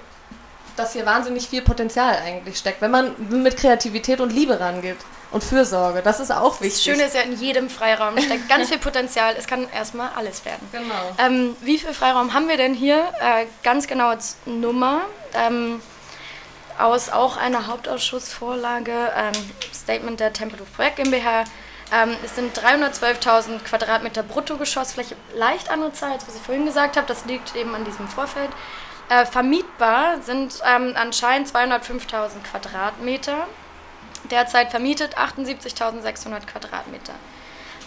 [0.76, 4.98] dass hier wahnsinnig viel Potenzial eigentlich steckt, wenn man mit Kreativität und Liebe rangeht
[5.32, 6.02] und Fürsorge.
[6.02, 6.84] Das ist auch Das wichtig.
[6.84, 9.36] Schöne ist ja, in jedem Freiraum steckt ganz viel Potenzial.
[9.38, 10.68] Es kann erstmal alles werden.
[10.72, 10.94] Genau.
[11.18, 12.98] Ähm, wie viel Freiraum haben wir denn hier?
[13.20, 15.02] Äh, ganz genaue Z- Nummer.
[15.34, 15.82] Ähm,
[16.78, 19.34] aus auch einer Hauptausschussvorlage, ähm,
[19.74, 21.46] Statement der Tempelhof Projekt GmbH.
[21.94, 27.08] Ähm, es sind 312.000 Quadratmeter Bruttogeschossfläche, leicht andere Zahl, als was ich vorhin gesagt habe.
[27.08, 28.50] Das liegt eben an diesem Vorfeld.
[29.08, 33.48] Äh, vermietbar sind ähm, anscheinend 205.000 Quadratmeter.
[34.30, 37.14] Derzeit vermietet 78.600 Quadratmeter.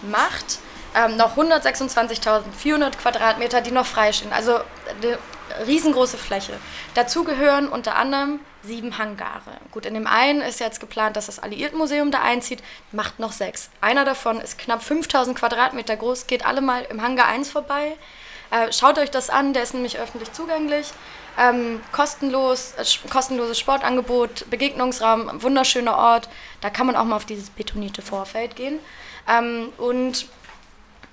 [0.02, 0.58] Macht
[0.94, 4.32] ähm, noch 126.400 Quadratmeter, die noch freistehen.
[4.32, 5.18] Also eine
[5.66, 6.54] riesengroße Fläche.
[6.94, 9.58] Dazu gehören unter anderem sieben Hangare.
[9.70, 13.70] Gut, in dem einen ist jetzt geplant, dass das Alliiertenmuseum da einzieht, macht noch sechs.
[13.80, 17.96] Einer davon ist knapp 5000 Quadratmeter groß, geht alle mal im Hangar 1 vorbei.
[18.50, 20.88] Äh, schaut euch das an, der ist nämlich öffentlich zugänglich.
[21.38, 26.28] Ähm, kostenlos, äh, kostenloses Sportangebot, Begegnungsraum, wunderschöner Ort.
[26.60, 28.80] Da kann man auch mal auf dieses betonierte Vorfeld gehen.
[29.28, 30.26] Ähm, und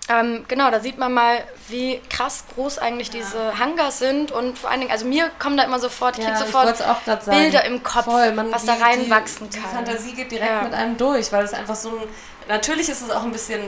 [0.07, 4.69] ähm, genau, da sieht man mal, wie krass groß eigentlich diese Hangars sind und vor
[4.69, 7.21] allen Dingen, also mir kommen da immer sofort, ich ich sofort sagen.
[7.25, 9.69] Bilder im Kopf, man- was da die- reinwachsen die, kann.
[9.69, 10.61] Die Fantasie geht direkt Ja.
[10.61, 12.03] mit einem durch, weil es einfach so ein.
[12.47, 13.61] Natürlich ist es auch ein bisschen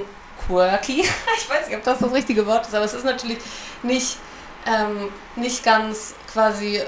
[0.47, 1.01] quirky.
[1.37, 3.39] ich weiß nicht, ob das das richtige Wort ist, aber es ist natürlich
[3.81, 4.17] nicht,
[4.67, 6.81] ähm, nicht ganz quasi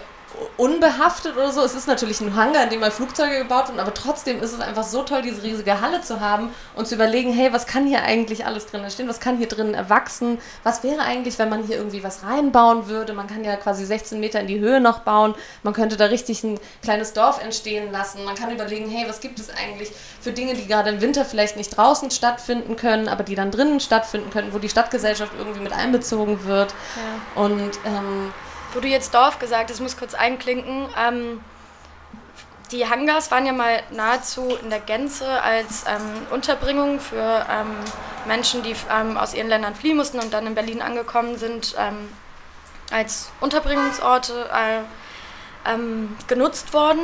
[0.57, 1.63] unbehaftet oder so.
[1.63, 4.59] Es ist natürlich ein Hangar, in dem mal Flugzeuge gebaut sind, aber trotzdem ist es
[4.59, 8.03] einfach so toll, diese riesige Halle zu haben und zu überlegen, hey, was kann hier
[8.03, 9.09] eigentlich alles drin entstehen?
[9.09, 10.37] Was kann hier drin erwachsen?
[10.63, 13.13] Was wäre eigentlich, wenn man hier irgendwie was reinbauen würde?
[13.13, 15.33] Man kann ja quasi 16 Meter in die Höhe noch bauen.
[15.63, 18.23] Man könnte da richtig ein kleines Dorf entstehen lassen.
[18.23, 21.57] Man kann überlegen, hey, was gibt es eigentlich für Dinge, die gerade im Winter vielleicht
[21.57, 25.73] nicht draußen stattfinden können, aber die dann drinnen stattfinden können, wo die Stadtgesellschaft irgendwie mit
[25.73, 26.73] einbezogen wird.
[26.95, 27.41] Ja.
[27.43, 28.31] Und ähm,
[28.73, 30.89] Wo du jetzt Dorf gesagt hast, muss kurz einklinken.
[30.97, 31.41] Ähm,
[32.71, 37.75] die Hangars waren ja mal nahezu in der Gänze als ähm, Unterbringung für ähm,
[38.27, 42.09] Menschen, die ähm, aus ihren Ländern fliehen mussten und dann in Berlin angekommen sind, ähm,
[42.91, 47.01] als Unterbringungsorte äh, ähm, genutzt worden.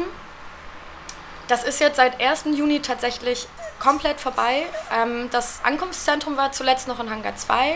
[1.48, 2.46] Das ist jetzt seit 1.
[2.56, 3.48] Juni tatsächlich
[3.80, 4.64] komplett vorbei.
[5.30, 7.76] Das Ankunftszentrum war zuletzt noch in Hangar 2.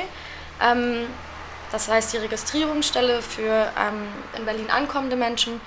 [1.71, 5.61] Das heißt die Registrierungsstelle für ähm, in Berlin ankommende Menschen.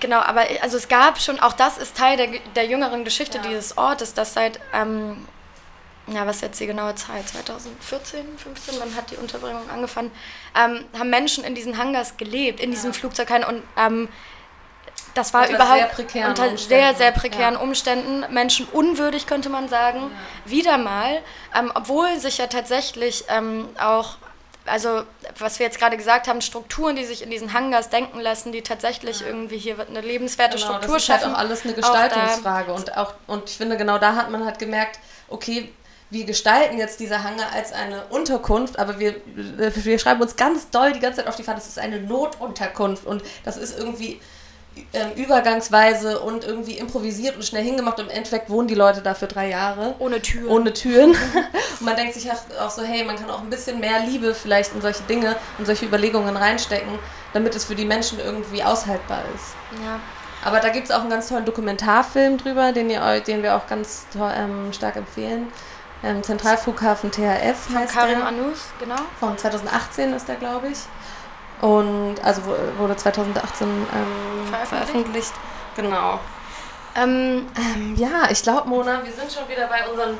[0.00, 3.44] Genau, aber also es gab schon, auch das ist Teil der, der jüngeren Geschichte Ja.
[3.48, 5.26] dieses Ortes, dass seit, ähm,
[6.06, 10.12] ja, was ist jetzt die genaue Zeit, 2014, 15, wann hat die Unterbringung angefangen,
[10.56, 12.98] ähm, haben Menschen in diesen Hangars gelebt, in diesen Ja.
[12.98, 14.08] Flugzeugen und ähm,
[15.14, 16.96] das war Unter überhaupt sehr prekären unter sehr, Umständen.
[16.96, 17.60] sehr prekären Ja.
[17.60, 20.12] Umständen, menschenunwürdig könnte man sagen,
[20.44, 21.22] wieder mal,
[21.58, 24.16] ähm, obwohl sich ja tatsächlich ähm, auch,
[24.70, 25.02] also
[25.38, 28.62] was wir jetzt gerade gesagt haben, Strukturen, die sich in diesen Hangars denken lassen, die
[28.62, 31.34] tatsächlich irgendwie hier eine lebenswerte Genau, Struktur das ist halt schaffen.
[31.34, 32.72] auch alles eine Gestaltungsfrage.
[32.72, 35.72] und, auch, und ich finde, genau da hat man halt gemerkt, okay,
[36.10, 40.92] wir gestalten jetzt diese Hangar als eine Unterkunft, aber wir, wir schreiben uns ganz doll
[40.92, 44.20] die ganze Zeit auf die Fahne, das ist eine Notunterkunft und das ist irgendwie
[44.92, 47.98] ähm, übergangsweise und irgendwie improvisiert und schnell hingemacht.
[47.98, 49.94] Im Endeffekt wohnen die Leute da für drei Jahre.
[49.98, 50.48] Ohne Türen.
[50.48, 51.10] Ohne Türen.
[51.80, 54.34] und man denkt sich auch auch so, hey, man kann auch ein bisschen mehr Liebe
[54.34, 56.98] vielleicht in solche Dinge und solche Überlegungen reinstecken,
[57.32, 59.54] damit es für die Menschen irgendwie aushaltbar ist.
[59.82, 60.00] ja.
[60.44, 63.66] Aber da gibt es auch einen ganz tollen Dokumentarfilm drüber, den, ihr, den wir auch
[63.66, 65.48] ganz toll, ähm, stark empfehlen.
[66.04, 68.28] Ähm, Zentralflughafen THF Von heißt Karim der.
[68.28, 68.94] Anus, genau.
[69.18, 70.78] Von 2018 ist der, glaube ich.
[71.60, 72.42] Und also
[72.78, 74.68] wurde 2018 ähm, Veröffentlicht.
[74.68, 75.32] veröffentlicht.
[75.76, 76.20] Genau.
[76.96, 80.18] Ähm, Ähm, ja, ich glaube, Mona, wir sind schon wieder bei unseren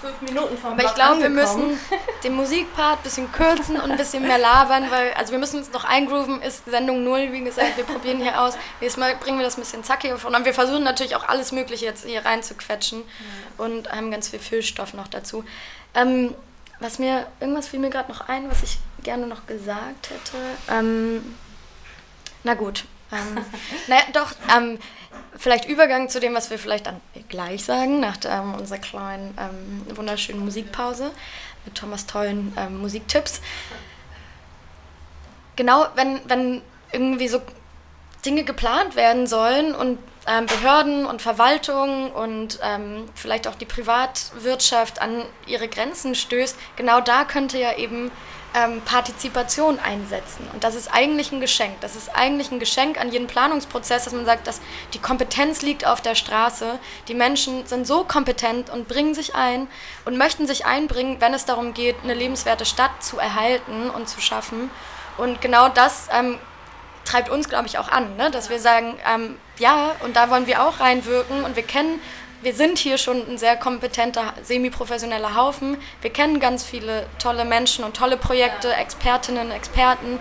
[0.00, 1.78] fünf Minuten vom aber ich glaube, wir müssen
[2.24, 5.72] den Musikpart ein bisschen kürzen und ein bisschen mehr labern, weil, also wir müssen uns
[5.72, 8.54] noch eingrooven, ist Sendung 0, wie gesagt, wir probieren hier aus.
[8.80, 11.52] Nächstes Mal bringen wir das ein bisschen zackiger von und wir versuchen natürlich auch alles
[11.52, 13.02] Mögliche jetzt hier reinzuquetschen
[13.58, 15.44] und haben ganz viel Füllstoff noch dazu.
[15.94, 16.34] Ähm,
[16.80, 20.36] was mir, irgendwas fiel mir gerade noch ein, was ich gerne noch gesagt hätte.
[20.68, 21.36] Ähm,
[22.42, 22.84] na gut.
[23.12, 23.44] Ähm,
[23.86, 24.78] naja, doch, ähm,
[25.36, 29.96] vielleicht Übergang zu dem, was wir vielleicht dann gleich sagen, nach ähm, unserer kleinen, ähm,
[29.96, 31.12] wunderschönen Musikpause
[31.64, 33.40] mit Thomas tollen ähm, Musiktipps.
[35.56, 36.62] Genau, wenn, wenn
[36.92, 37.40] irgendwie so
[38.24, 42.58] Dinge geplant werden sollen und ähm, Behörden und Verwaltung und
[43.14, 48.10] vielleicht auch die Privatwirtschaft an ihre Grenzen stößt, genau da könnte ja eben
[48.54, 50.48] ähm, Partizipation einsetzen.
[50.52, 51.80] Und das ist eigentlich ein Geschenk.
[51.80, 54.60] Das ist eigentlich ein Geschenk an jeden Planungsprozess, dass man sagt, dass
[54.92, 56.78] die Kompetenz liegt auf der Straße.
[57.08, 59.66] Die Menschen sind so kompetent und bringen sich ein
[60.04, 64.20] und möchten sich einbringen, wenn es darum geht, eine lebenswerte Stadt zu erhalten und zu
[64.20, 64.70] schaffen.
[65.16, 66.38] Und genau das ähm,
[67.04, 68.30] treibt uns, glaube ich, auch an, ne?
[68.30, 72.00] dass wir sagen, ähm, ja, und da wollen wir auch reinwirken und wir kennen
[72.44, 75.78] wir sind hier schon ein sehr kompetenter, semi-professioneller Haufen.
[76.02, 80.18] Wir kennen ganz viele tolle Menschen und tolle Projekte, Expertinnen, Experten.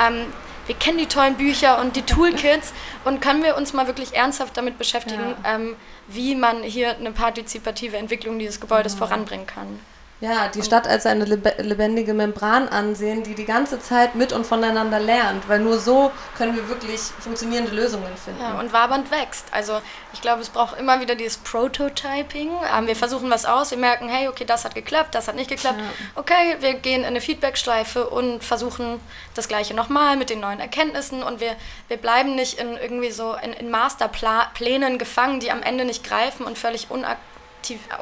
[0.00, 0.32] Ähm,
[0.66, 2.72] wir kennen die tollen Bücher und die Toolkits
[3.04, 5.54] und können wir uns mal wirklich ernsthaft damit beschäftigen, ja.
[5.54, 5.76] ähm,
[6.08, 8.98] wie man hier eine partizipative Entwicklung dieses Gebäudes ja.
[8.98, 9.78] voranbringen kann.
[10.20, 14.98] Ja, die Stadt als eine lebendige Membran ansehen, die die ganze Zeit mit und voneinander
[14.98, 18.40] lernt, weil nur so können wir wirklich funktionierende Lösungen finden.
[18.40, 19.44] Ja, und wabernd wächst.
[19.50, 19.78] Also
[20.14, 22.50] ich glaube, es braucht immer wieder dieses Prototyping.
[22.74, 25.50] Ähm, wir versuchen was aus, wir merken, hey, okay, das hat geklappt, das hat nicht
[25.50, 25.78] geklappt.
[25.78, 25.84] Ja.
[26.14, 28.98] Okay, wir gehen in eine Feedbackschleife und versuchen
[29.34, 31.54] das Gleiche nochmal mit den neuen Erkenntnissen und wir,
[31.88, 36.46] wir bleiben nicht in irgendwie so in, in Masterplänen gefangen, die am Ende nicht greifen
[36.46, 37.18] und völlig unaktiv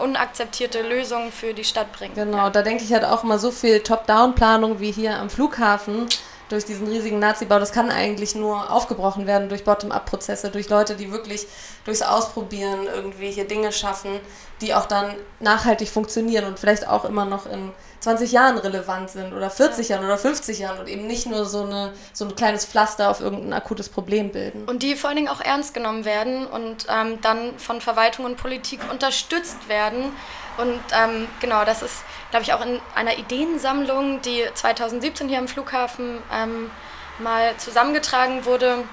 [0.03, 2.15] unakzeptierte Lösungen für die Stadt bringen.
[2.15, 6.09] Genau, da denke ich halt auch immer so viel Top-Down-Planung wie hier am Flughafen
[6.49, 11.11] durch diesen riesigen Nazi-Bau, das kann eigentlich nur aufgebrochen werden durch Bottom-up-Prozesse, durch Leute, die
[11.11, 11.47] wirklich
[11.85, 14.21] durchs Ausprobieren irgendwie hier Dinge schaffen,
[14.61, 17.73] die auch dann nachhaltig funktionieren und vielleicht auch immer noch in
[18.05, 19.97] 20 Jahren relevant sind oder 40 ja.
[19.97, 23.21] Jahren oder 50 Jahren und eben nicht nur so, eine, so ein kleines Pflaster auf
[23.21, 24.65] irgendein akutes Problem bilden.
[24.67, 28.37] Und die vor allen Dingen auch ernst genommen werden und ähm, dann von Verwaltung und
[28.37, 30.13] Politik unterstützt werden.
[30.59, 35.49] Und ähm, genau, das ist, glaube ich, auch in einer Ideensammlung, die 2017 hier am
[35.49, 36.71] Flughafen ähm,
[37.19, 38.85] mal zusammengetragen wurde,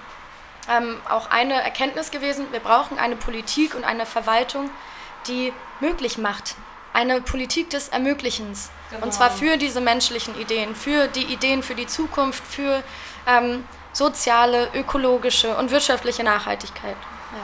[0.70, 2.46] ähm, auch eine Erkenntnis gewesen.
[2.52, 4.70] Wir brauchen eine Politik und eine Verwaltung,
[5.28, 6.56] die möglich macht,
[6.94, 8.70] eine Politik des Ermöglichens.
[8.90, 9.06] Genau.
[9.06, 12.84] Und zwar für diese menschlichen Ideen, für die Ideen für die Zukunft, für
[13.28, 16.96] ähm, soziale, ökologische und wirtschaftliche Nachhaltigkeit.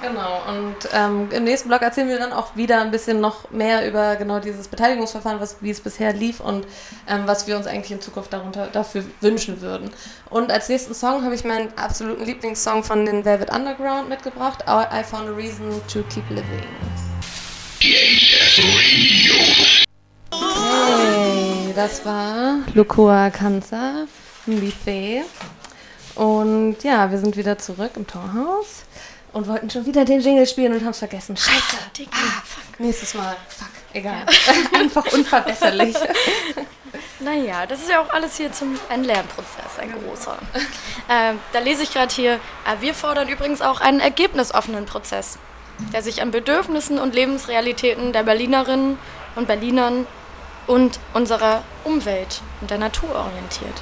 [0.01, 0.09] Ja.
[0.09, 3.87] Genau, und ähm, im nächsten Blog erzählen wir dann auch wieder ein bisschen noch mehr
[3.87, 6.67] über genau dieses Beteiligungsverfahren, was, wie es bisher lief und
[7.07, 9.89] ähm, was wir uns eigentlich in Zukunft darunter, dafür wünschen würden.
[10.29, 15.03] Und als nächsten Song habe ich meinen absoluten Lieblingssong von den Velvet Underground mitgebracht, I
[15.05, 17.06] Found a Reason to Keep Living.
[17.79, 18.19] Hey,
[21.75, 24.07] das war Lukua Kanza,
[24.47, 25.23] Mbife.
[26.15, 28.83] Und ja, wir sind wieder zurück im Torhaus
[29.31, 31.37] und wollten schon wieder den Jingle spielen und haben es vergessen.
[31.37, 31.77] Scheiße!
[32.11, 32.79] Ah, fuck.
[32.79, 33.35] Nächstes Mal.
[33.47, 34.25] Fuck, egal.
[34.25, 34.79] Ja.
[34.79, 35.95] Einfach unverbesserlich.
[37.19, 40.37] Naja, das ist ja auch alles hier zum ein Lernprozess, ein großer.
[41.09, 45.37] Ähm, da lese ich gerade hier, äh, wir fordern übrigens auch einen ergebnisoffenen Prozess
[45.93, 48.97] der sich an Bedürfnissen und Lebensrealitäten der Berlinerinnen
[49.35, 50.07] und Berlinern
[50.65, 53.81] und unserer Umwelt und der Natur orientiert.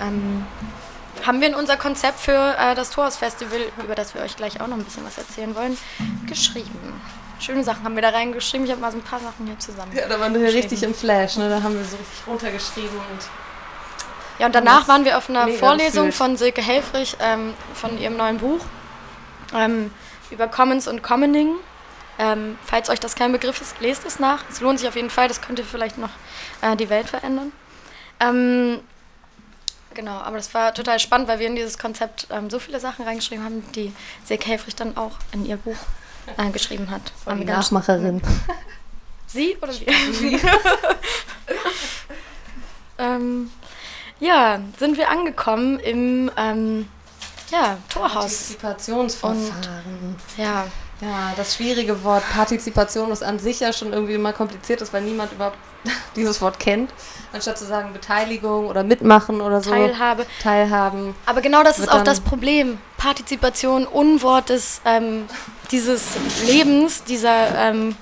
[0.00, 0.46] Ähm,
[1.26, 4.68] haben wir in unser Konzept für äh, das Torhaus-Festival, über das wir euch gleich auch
[4.68, 5.76] noch ein bisschen was erzählen wollen,
[6.26, 7.00] geschrieben.
[7.40, 8.66] Schöne Sachen haben wir da reingeschrieben.
[8.66, 9.92] Ich habe mal so ein paar Sachen hier zusammen.
[9.94, 11.36] Ja, da waren wir richtig im Flash.
[11.36, 11.48] Ne?
[11.48, 13.28] Da haben wir so richtig runtergeschrieben und
[14.38, 16.14] ja, und danach waren wir auf einer Vorlesung gefühlt.
[16.14, 18.60] von Silke Helfrich ähm, von ihrem neuen Buch.
[19.52, 19.90] Ähm,
[20.30, 21.54] über Commons und Commoning.
[22.18, 24.42] Ähm, falls euch das kein Begriff ist, lest es nach.
[24.50, 26.10] Es lohnt sich auf jeden Fall, das könnte vielleicht noch
[26.62, 27.52] äh, die Welt verändern.
[28.18, 28.80] Ähm,
[29.94, 33.04] genau, aber das war total spannend, weil wir in dieses Konzept ähm, so viele Sachen
[33.04, 33.92] reingeschrieben haben, die
[34.24, 35.76] Silke Helfrich dann auch in ihr Buch
[36.36, 37.12] äh, geschrieben hat.
[37.22, 38.20] Von die Nachmacherin.
[39.28, 40.40] Sie oder wir?
[42.98, 43.50] Ähm,
[44.18, 46.88] ja, sind wir angekommen im ähm,
[47.50, 48.12] ja, Torhaus.
[48.12, 49.46] Partizipationsverfahren.
[49.46, 50.66] Und, ja.
[51.00, 55.02] Ja, das schwierige Wort Partizipation ist an sich ja schon irgendwie immer kompliziert ist, weil
[55.02, 55.56] niemand überhaupt
[56.16, 56.90] dieses Wort kennt.
[57.32, 59.70] Anstatt zu sagen Beteiligung oder Mitmachen oder so.
[59.70, 60.26] Teilhabe.
[60.42, 61.14] Teilhaben.
[61.24, 62.78] Aber genau das ist auch das Problem.
[62.96, 65.26] Partizipation, Unwort des, ähm,
[65.70, 67.94] dieses Lebens, dieser ähm,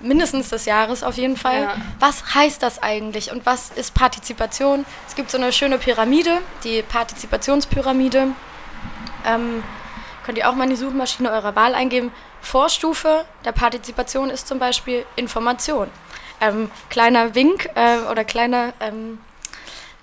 [0.00, 1.62] mindestens des Jahres auf jeden Fall.
[1.62, 1.74] Ja.
[2.00, 4.84] Was heißt das eigentlich und was ist Partizipation?
[5.08, 8.28] Es gibt so eine schöne Pyramide, die Partizipationspyramide.
[9.26, 9.62] Ähm,
[10.24, 12.12] könnt ihr auch mal in die Suchmaschine eurer Wahl eingeben.
[12.40, 15.88] Vorstufe der Partizipation ist zum Beispiel Information.
[16.40, 19.18] Ähm, kleiner Wink äh, oder kleiner, ähm,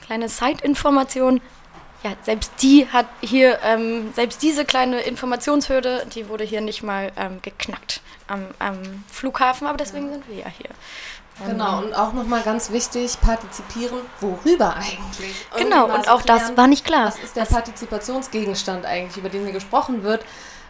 [0.05, 1.41] kleine Side-Information.
[2.03, 7.11] Ja, selbst die hat hier, ähm, selbst diese kleine Informationshürde, die wurde hier nicht mal
[7.17, 10.13] ähm, geknackt am, am, Flughafen, aber deswegen ja.
[10.13, 10.69] sind wir ja hier.
[11.45, 15.45] Genau, und auch nochmal ganz wichtig, partizipieren, worüber eigentlich?
[15.55, 17.07] Genau, und auch klären, das war nicht klar.
[17.07, 20.25] Was ist der Partizipationsgegenstand eigentlich, über den hier gesprochen wird?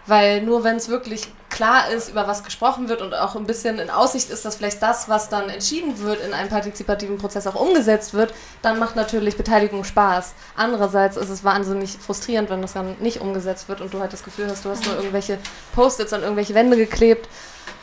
[0.08, 3.78] Weil nur wenn es wirklich klar ist, über was gesprochen wird und auch ein bisschen
[3.78, 7.56] in Aussicht ist, dass vielleicht das, was dann entschieden wird, in einem partizipativen Prozess auch
[7.56, 10.34] umgesetzt wird, dann macht natürlich Beteiligung Spaß.
[10.56, 14.24] Andererseits ist es wahnsinnig frustrierend, wenn das dann nicht umgesetzt wird und du halt das
[14.24, 15.40] Gefühl hast, du hast nur irgendwelche
[15.76, 17.28] Post-its an irgendwelche Wände geklebt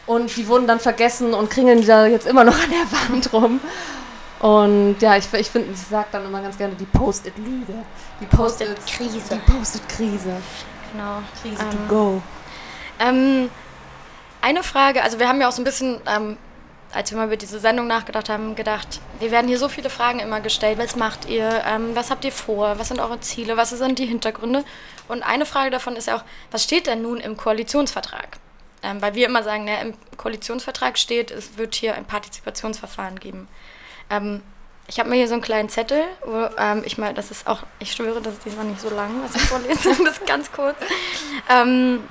[0.06, 3.60] und die wurden dann vergessen und kringeln da jetzt immer noch an der Wand rum.
[4.40, 7.72] Und ja, ich, ich finde, ich sage dann immer ganz gerne die Post-it-Lüge.
[8.20, 9.40] Die Post-it-Krise.
[9.40, 10.36] Die Post-it-Krise.
[10.92, 11.22] Genau.
[11.40, 12.22] Krise Ähm, to go.
[13.00, 13.50] Ähm,
[14.42, 16.36] eine Frage, also wir haben ja auch so ein bisschen, ähm,
[16.92, 20.20] als wir mal über diese Sendung nachgedacht haben, gedacht, wir werden hier so viele Fragen
[20.20, 20.76] immer gestellt.
[20.78, 21.62] Was macht ihr?
[21.66, 22.78] Ähm, was habt ihr vor?
[22.78, 23.56] Was sind eure Ziele?
[23.56, 24.64] Was sind die Hintergründe?
[25.08, 28.38] Und eine Frage davon ist ja auch, was steht denn nun im Koalitionsvertrag?
[28.84, 33.48] Ähm, weil wir immer sagen, ne, im Koalitionsvertrag steht, es wird hier ein Partizipationsverfahren geben.
[34.10, 34.42] Ähm,
[34.86, 37.62] ich habe mir hier so einen kleinen Zettel, wo ähm, ich mal, das ist auch,
[37.78, 40.76] ich schwöre, das ist diesmal nicht so lang, was ich vorlese, das ist ganz kurz.
[41.48, 42.04] Ähm,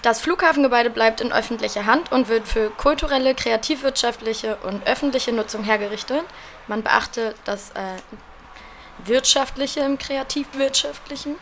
[0.00, 6.24] das Flughafengebäude bleibt in öffentlicher Hand und wird für kulturelle, kreativwirtschaftliche und öffentliche Nutzung hergerichtet.
[6.66, 7.96] Man beachte das äh,
[9.04, 11.36] Wirtschaftliche im Kreativwirtschaftlichen.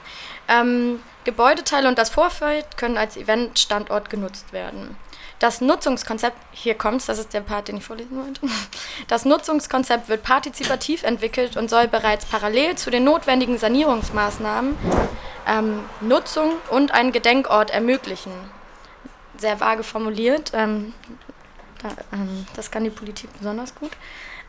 [0.49, 4.97] Ähm, Gebäudeteile und das Vorfeld können als Eventstandort genutzt werden.
[5.39, 8.41] Das Nutzungskonzept, hier kommt's, das ist der Part, den ich vorlesen wollte.
[9.09, 14.77] Das Nutzungskonzept wird partizipativ entwickelt und soll bereits parallel zu den notwendigen Sanierungsmaßnahmen
[15.47, 18.33] ähm, Nutzung und einen Gedenkort ermöglichen.
[19.37, 20.53] Sehr vage formuliert.
[20.55, 20.95] Ähm,
[21.83, 23.91] da, ähm, das kann die Politik besonders gut.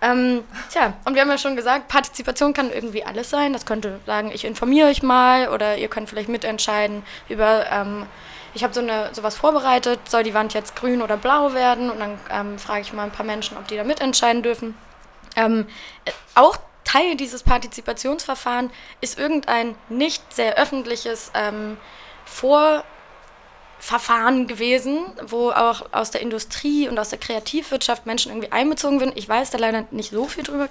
[0.03, 3.53] Ähm, tja, und wir haben ja schon gesagt, Partizipation kann irgendwie alles sein.
[3.53, 8.05] Das könnte sagen, ich informiere euch mal oder ihr könnt vielleicht mitentscheiden über, ähm,
[8.53, 11.89] ich habe so eine sowas vorbereitet, soll die Wand jetzt grün oder blau werden?
[11.89, 14.75] Und dann ähm, frage ich mal ein paar Menschen, ob die da mitentscheiden dürfen.
[15.37, 15.67] Ähm,
[16.03, 21.77] äh, auch Teil dieses Partizipationsverfahrens ist irgendein nicht sehr öffentliches ähm,
[23.83, 29.11] Vorverfahren gewesen, wo auch aus der Industrie und aus der Kreativwirtschaft Menschen irgendwie einbezogen werden.
[29.15, 30.69] Ich weiß da leider nicht so viel drüber.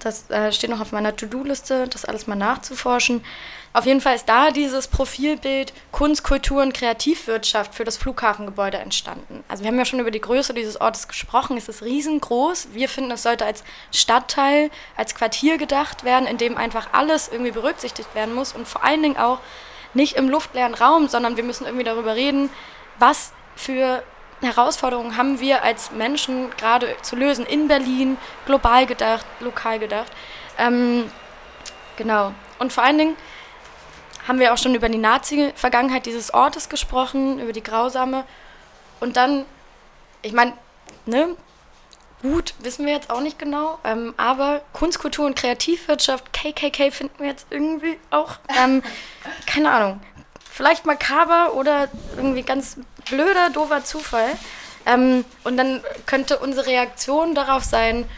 [0.00, 3.24] Das äh, steht noch auf meiner To-Do-Liste, das alles mal nachzuforschen.
[3.72, 9.44] Auf jeden Fall ist da dieses Profilbild Kunst, Kultur und Kreativwirtschaft für das Flughafengebäude entstanden.
[9.46, 11.56] Also wir haben ja schon über die Größe dieses Ortes gesprochen.
[11.56, 12.70] Es ist riesengroß.
[12.72, 17.52] Wir finden, es sollte als Stadtteil, als Quartier gedacht werden, in dem einfach alles irgendwie
[17.52, 19.38] berücksichtigt werden muss und vor allen Dingen auch
[19.94, 22.50] nicht im luftleeren Raum, sondern wir müssen irgendwie darüber reden,
[22.98, 24.02] was für
[24.40, 30.10] Herausforderungen haben wir als Menschen gerade zu lösen in Berlin, global gedacht, lokal gedacht.
[30.58, 31.10] Ähm,
[31.96, 32.32] genau.
[32.58, 33.16] Und vor allen Dingen
[34.26, 38.24] haben wir auch schon über die Nazi-Vergangenheit dieses Ortes gesprochen, über die grausame.
[39.00, 39.44] Und dann,
[40.22, 40.54] ich meine,
[41.06, 41.36] ne,
[42.22, 47.18] gut, wissen wir jetzt auch nicht genau, ähm, aber Kunst, Kultur und Kreativwirtschaft, KKK, finden
[47.18, 48.82] wir jetzt irgendwie auch, ähm,
[49.46, 50.00] keine Ahnung,
[50.50, 52.76] vielleicht makaber oder irgendwie ganz
[53.08, 54.30] blöder, doofer Zufall.
[54.86, 58.08] Ähm, und dann könnte unsere Reaktion darauf sein,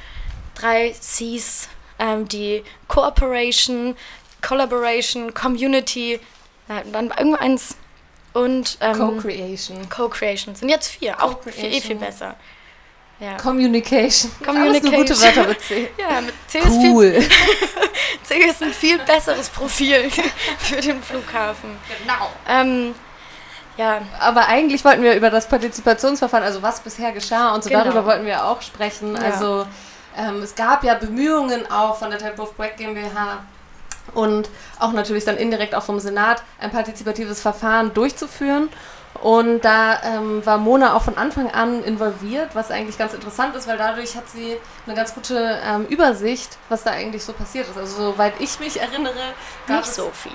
[0.54, 3.96] drei Cs, ähm, die Cooperation,
[4.40, 6.20] Collaboration, Community,
[6.68, 7.76] na, dann irgendeins
[8.32, 9.88] und ähm, Co-Creation.
[9.88, 10.54] Co-Creation.
[10.54, 12.36] Sind jetzt vier, auch viel, eh viel besser.
[13.20, 13.36] Ja.
[13.36, 14.30] Communication.
[14.44, 14.68] Communication.
[14.68, 15.88] Alles nur gute Wörter mit C.
[15.98, 17.28] Ja, mit C ist, viel.
[18.24, 20.10] C ist ein viel besseres Profil
[20.58, 21.76] für den Flughafen.
[22.02, 22.28] Genau.
[22.48, 22.94] Ähm,
[23.76, 27.84] ja, Aber eigentlich wollten wir über das Partizipationsverfahren, also was bisher geschah und so Genau.
[27.84, 29.14] darüber wollten wir auch sprechen.
[29.16, 29.22] Ja.
[29.22, 29.66] Also
[30.16, 33.44] ähm, es gab ja Bemühungen auch von der Tempo Projekt GmbH
[34.14, 34.48] und
[34.78, 38.68] auch natürlich dann indirekt auch vom Senat ein partizipatives Verfahren durchzuführen.
[39.22, 43.66] Und da ähm, war Mona auch von Anfang an involviert, was eigentlich ganz interessant ist,
[43.66, 47.78] weil dadurch hat sie eine ganz gute ähm, Übersicht, was da eigentlich so passiert ist.
[47.78, 49.14] Also soweit ich mich erinnere,
[49.66, 50.32] gab nicht es so viel.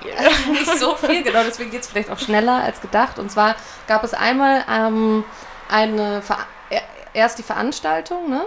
[0.52, 3.20] nicht so viel, genau, deswegen geht es vielleicht auch schneller als gedacht.
[3.20, 3.56] Und zwar
[3.88, 5.24] gab es einmal ähm,
[5.70, 6.38] eine Ver
[6.70, 6.82] er-
[7.14, 8.46] erst die Veranstaltung, ne?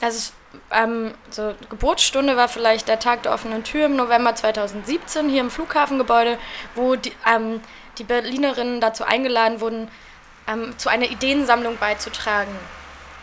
[0.00, 0.32] Also
[0.72, 5.50] ähm, so Geburtsstunde war vielleicht der Tag der offenen Tür im November 2017 hier im
[5.50, 6.38] Flughafengebäude,
[6.74, 7.60] wo die, ähm,
[7.98, 9.88] die Berlinerinnen dazu eingeladen wurden,
[10.46, 12.54] ähm, zu einer Ideensammlung beizutragen.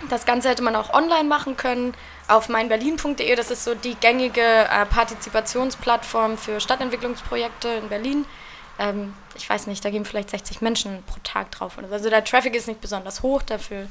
[0.10, 1.94] Das Ganze hätte man auch online machen können
[2.28, 3.36] auf meinberlin.de.
[3.36, 8.26] Das ist so die gängige äh, Partizipationsplattform für Stadtentwicklungsprojekte in Berlin.
[8.80, 11.78] Ähm, ich weiß nicht, da gehen vielleicht 60 Menschen pro Tag drauf.
[11.92, 13.88] Also der Traffic ist nicht besonders hoch dafür.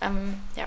[0.00, 0.64] Ähm, ja.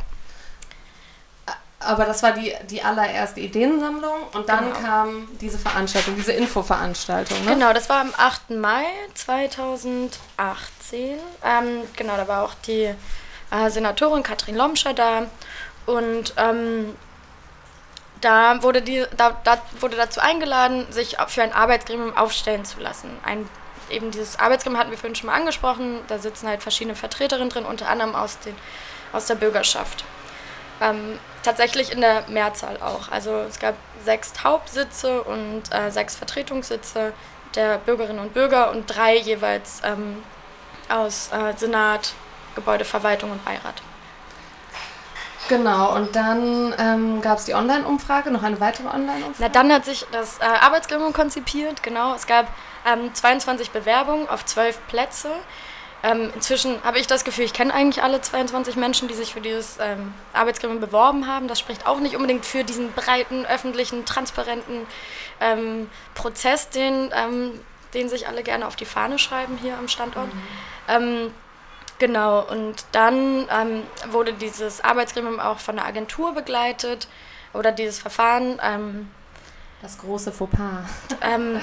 [1.88, 4.80] Aber das war die, die allererste Ideensammlung und dann Genau.
[4.80, 7.54] kam diese Veranstaltung, diese Infoveranstaltung, ne?
[7.54, 8.50] Genau, das war am 8.
[8.52, 8.84] Mai
[9.14, 11.18] 2018.
[11.44, 12.94] Ähm, genau, da war auch die
[13.52, 15.28] äh, Senatorin Katrin Lomscher da.
[15.86, 16.96] Und ähm,
[18.20, 23.10] da, wurde die, da, da wurde dazu eingeladen, sich für ein Arbeitsgremium aufstellen zu lassen.
[23.24, 23.48] Ein
[23.90, 26.00] eben dieses Arbeitsgremium hatten wir vorhin schon mal angesprochen.
[26.10, 28.56] Da sitzen halt verschiedene Vertreterinnen drin, unter anderem aus, den,
[29.14, 30.04] aus der Bürgerschaft.
[30.82, 33.10] Ähm, tatsächlich in der Mehrzahl auch.
[33.10, 37.14] Also es gab sechs Hauptsitze und äh, sechs Vertretungssitze
[37.56, 40.22] der Bürgerinnen und Bürger und drei jeweils ähm,
[40.89, 42.14] aus äh, Senat,
[42.56, 43.82] Gebäudeverwaltung und Beirat.
[45.48, 49.36] Genau, und dann ähm, gab es die Online-Umfrage, noch eine weitere Online-Umfrage.
[49.39, 52.14] Na, dann hat sich das äh, Arbeitsgremium konzipiert, genau.
[52.14, 52.48] Es gab
[52.86, 55.32] ähm, 22 Bewerbungen auf 12 Plätze.
[56.04, 59.41] Ähm, inzwischen habe ich das Gefühl, ich kenne eigentlich alle 22 Menschen, die sich für
[59.41, 61.48] dieses ähm, Arbeitsgremium beworben haben.
[61.48, 64.86] Das spricht auch nicht unbedingt für diesen breiten, öffentlichen, transparenten
[65.41, 67.60] ähm, Prozess, den, ähm,
[67.93, 70.32] den sich alle gerne auf die Fahne schreiben hier am Standort.
[70.34, 70.41] Mhm.
[70.88, 71.34] Ähm,
[71.98, 77.08] genau, und dann ähm, wurde dieses Arbeitsgremium auch von der Agentur begleitet
[77.54, 78.60] oder dieses Verfahren
[79.82, 80.86] das große Fauxpas.
[81.21, 81.61] Ähm,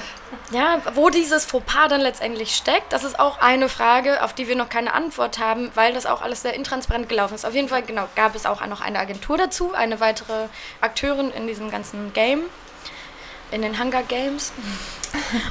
[0.51, 4.55] ja, wo dieses Fauxpas dann letztendlich steckt, das ist auch eine Frage, auf die wir
[4.55, 7.45] noch keine Antwort haben, weil das auch alles sehr intransparent gelaufen ist.
[7.45, 10.47] Auf jeden Fall, genau, gab es auch noch eine Agentur dazu, eine weitere
[10.79, 12.43] Akteurin in diesem ganzen Game,
[13.51, 14.53] in den Hunger Games.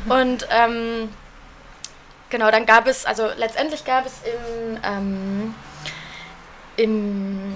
[0.08, 1.10] Und ähm,
[2.30, 5.54] genau, dann gab es, also letztendlich gab es im, ähm,
[6.76, 7.54] im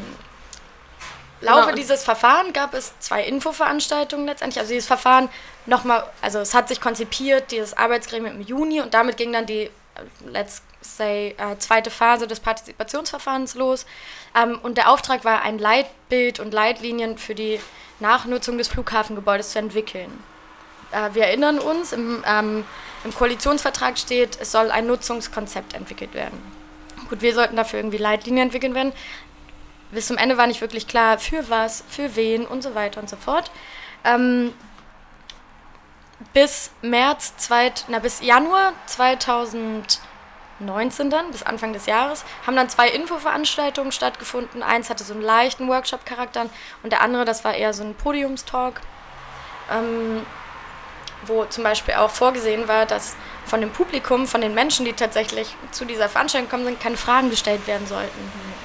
[1.40, 1.76] Laufe genau.
[1.76, 4.58] dieses Verfahrens gab es zwei Infoveranstaltungen letztendlich.
[4.58, 5.28] Also dieses Verfahren
[5.66, 9.70] nochmal, also es hat sich konzipiert, dieses Arbeitsgremium im Juni und damit ging dann die,
[10.26, 13.86] let's say, äh, zweite Phase des Partizipationsverfahrens los.
[14.34, 17.60] Ähm, und der Auftrag war, ein Leitbild und Leitlinien für die
[18.00, 20.22] Nachnutzung des Flughafengebäudes zu entwickeln.
[20.90, 22.64] Äh, wir erinnern uns, im, ähm,
[23.04, 26.58] im Koalitionsvertrag steht, es soll ein Nutzungskonzept entwickelt werden.
[27.08, 28.92] Gut, wir sollten dafür irgendwie Leitlinien entwickeln werden
[29.90, 33.08] bis zum Ende war nicht wirklich klar, für was, für wen und so weiter und
[33.08, 33.50] so fort.
[34.04, 34.52] Ähm,
[36.32, 42.88] bis März, zweit, na, bis Januar 2019 dann, bis Anfang des Jahres, haben dann zwei
[42.88, 44.62] Infoveranstaltungen stattgefunden.
[44.62, 46.46] Eins hatte so einen leichten Workshop-Charakter
[46.82, 48.80] und der andere, das war eher so ein Podiumstalk,
[49.70, 50.26] ähm,
[51.26, 53.16] wo zum Beispiel auch vorgesehen war, dass
[53.46, 57.30] von dem Publikum, von den Menschen, die tatsächlich zu dieser Veranstaltung gekommen sind, keine Fragen
[57.30, 58.20] gestellt werden sollten.
[58.20, 58.57] Mhm.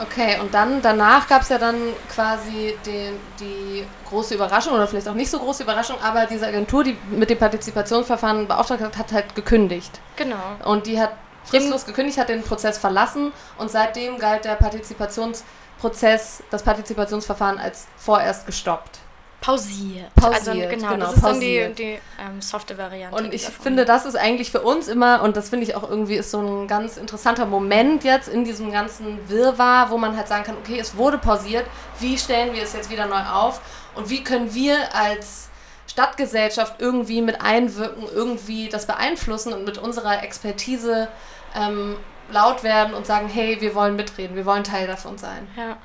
[0.00, 1.76] Okay, und dann danach gab es ja dann
[2.12, 6.82] quasi den, die große Überraschung oder vielleicht auch nicht so große Überraschung, aber diese Agentur,
[6.82, 10.00] die mit dem Partizipationsverfahren beauftragt hat, hat halt gekündigt.
[10.16, 10.36] Genau.
[10.64, 11.12] Und die hat
[11.44, 18.46] fristlos gekündigt, hat den Prozess verlassen und seitdem galt der Partizipationsprozess, das Partizipationsverfahren als vorerst
[18.46, 19.03] gestoppt
[19.44, 20.14] pausiert.
[20.14, 21.06] Pausiert, also, genau, genau.
[21.06, 21.68] Das ist pausiert.
[21.68, 23.16] dann die, die ähm, softe Variante.
[23.16, 26.14] Und ich finde, das ist eigentlich für uns immer, und das finde ich auch irgendwie
[26.14, 30.44] ist so ein ganz interessanter Moment jetzt in diesem ganzen Wirrwarr, wo man halt sagen
[30.44, 31.66] kann, okay, es wurde pausiert,
[32.00, 33.60] wie stellen wir es jetzt wieder neu auf
[33.94, 35.50] und wie können wir als
[35.86, 41.08] Stadtgesellschaft irgendwie mit einwirken, irgendwie das beeinflussen und mit unserer Expertise
[41.54, 41.96] ähm,
[42.32, 45.46] laut werden und sagen, hey, wir wollen mitreden, wir wollen Teil davon sein.
[45.56, 45.76] Ja.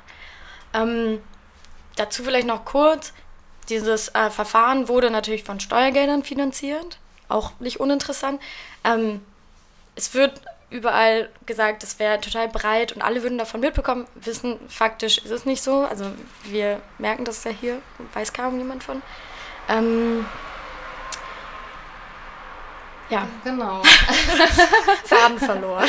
[0.72, 1.20] Ähm,
[1.96, 3.12] dazu vielleicht noch kurz,
[3.70, 6.98] dieses äh, Verfahren wurde natürlich von Steuergeldern finanziert,
[7.28, 8.40] auch nicht uninteressant.
[8.84, 9.22] Ähm,
[9.96, 10.40] es wird
[10.70, 14.06] überall gesagt, es wäre total breit und alle würden davon mitbekommen.
[14.14, 15.80] Wissen, faktisch ist es nicht so.
[15.80, 16.06] Also
[16.44, 17.78] wir merken das ja hier,
[18.14, 19.02] weiß kaum jemand von.
[19.68, 20.26] Ähm,
[23.10, 23.26] ja.
[23.44, 23.82] Genau.
[25.04, 25.84] Faden verloren.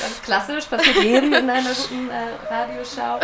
[0.00, 3.20] Ganz klassisch, passiert jedem in einer guten äh, Radioshow.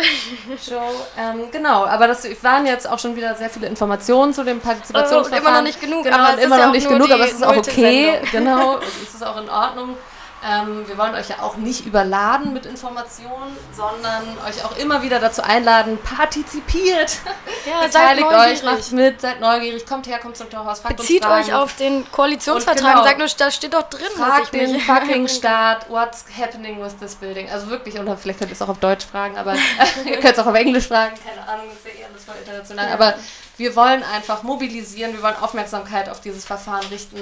[0.57, 1.05] Show.
[1.17, 5.33] Ähm, genau, aber das waren jetzt auch schon wieder sehr viele Informationen zu dem Partizipationsverfahren.
[5.33, 6.03] Und immer noch nicht genug.
[6.03, 8.21] Genau, aber immer noch nicht genug, aber es ist auch okay.
[8.31, 9.97] Genau, es ist auch in Ordnung.
[10.45, 15.19] Ähm, wir wollen euch ja auch nicht überladen mit Informationen, sondern euch auch immer wieder
[15.19, 17.17] dazu einladen, partizipiert.
[17.65, 21.53] Ja, Beteiligt euch, macht mit, seid neugierig, kommt her, kommt zum Torhaus, fragt Bezieht euch
[21.53, 24.79] auf den Koalitionsvertrag und, genau, sagt nur, da steht doch drin, fragt was ich den
[24.79, 27.49] fucking Staat, what's happening with this building?
[27.49, 29.55] Also wirklich, oder vielleicht könnt ihr es auch auf Deutsch fragen, aber
[30.05, 32.35] ihr könnt es auch auf Englisch fragen, keine Ahnung, das ist ja eher das voll
[32.39, 32.93] international.
[32.93, 33.15] Aber
[33.57, 37.17] wir wollen einfach mobilisieren, wir wollen Aufmerksamkeit auf dieses Verfahren richten.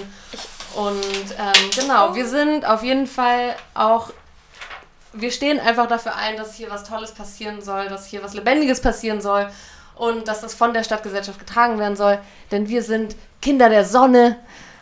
[0.76, 4.12] Und ähm, genau, wir sind auf jeden Fall auch,
[5.14, 8.82] wir stehen einfach dafür ein, dass hier was Tolles passieren soll, dass hier was Lebendiges
[8.82, 9.50] passieren soll
[9.96, 12.20] und dass das von der Stadtgesellschaft getragen werden soll.
[12.52, 14.38] Denn wir sind Kinder der Sonne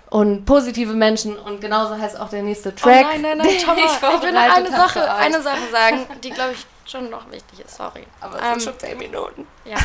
[0.10, 3.06] und positive Menschen und genauso heißt auch der nächste Track.
[3.06, 6.54] Oh nein, nein, nein, Thomas, ich, ich will eine Sache, eine Sache sagen, die glaube
[6.54, 8.06] ich schon noch wichtig ist, sorry.
[8.22, 9.48] Aber es ähm, sind schon zehn Minuten.
[9.66, 9.78] Ja.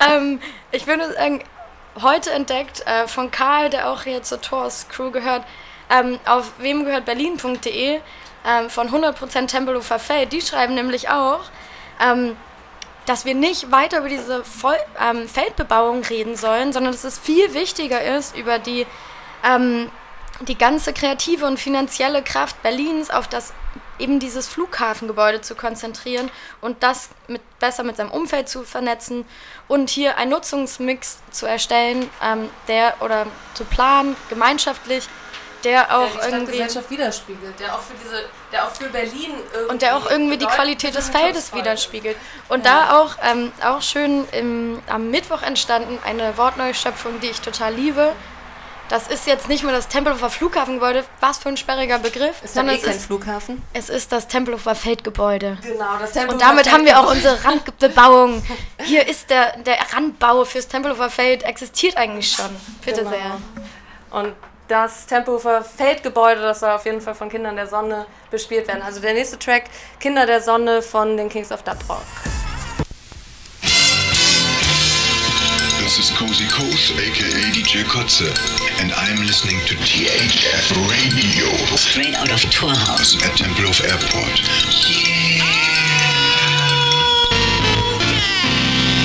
[0.10, 0.40] ähm,
[0.72, 1.44] ich würde sagen,
[2.00, 5.44] heute entdeckt äh, von Karl, der auch hier zur Tors Crew gehört,
[5.90, 8.00] ähm, auf wemgehörtberlin.de
[8.46, 10.32] ähm, von 100% Tempelhofer Feld.
[10.32, 11.40] Die schreiben nämlich auch,
[12.00, 12.36] ähm,
[13.06, 17.54] dass wir nicht weiter über diese Voll ähm, Feldbebauung reden sollen, sondern dass es viel
[17.54, 18.86] wichtiger ist, über die
[20.40, 23.52] die ganze kreative und finanzielle Kraft Berlins auf das
[23.98, 26.30] eben dieses Flughafengebäude zu konzentrieren
[26.60, 29.24] und das mit, besser mit seinem Umfeld zu vernetzen
[29.68, 35.08] und hier einen Nutzungsmix zu erstellen, ähm, der oder zu planen, gemeinschaftlich,
[35.64, 39.32] der auch der die irgendwie Gesellschaft widerspiegelt, der auch für diese, der auch für Berlin
[39.52, 42.16] irgendwie und der auch irgendwie die Qualität des Feldes widerspiegelt.
[42.48, 42.86] Und Ja.
[42.88, 48.12] da auch, ähm, auch schön im, am Mittwoch entstanden eine Wortneuschöpfung, die ich total liebe.
[48.88, 52.54] Das ist jetzt nicht mehr das Tempelhofer Flughafengebäude, was für ein sperriger Begriff, ist.
[52.54, 53.62] Sondern eh es kein ist, Flughafen?
[53.72, 55.58] es ist das Tempelhofer Feldgebäude.
[55.62, 58.42] Genau, das Tempelhofer Und damit haben wir auch unsere Randbebauung.
[58.84, 62.54] Hier ist der, der Randbau fürs Tempelhofer Feld, existiert eigentlich schon.
[62.84, 63.10] Bitte Genau.
[63.10, 63.38] sehr.
[64.10, 64.34] Und
[64.68, 68.82] das Tempelhofer Feldgebäude, das soll auf jeden Fall von Kindern der Sonne bespielt werden.
[68.82, 69.64] Also der nächste Track,
[69.98, 72.02] Kinder der Sonne von den Kings of Dub Rock.
[75.96, 78.28] This is Cozy Coast, aka DJ Kotze,
[78.82, 83.16] and I'm listening to THF Radio Straight out of Torhaus.
[83.24, 84.42] at Tempelhof Airport.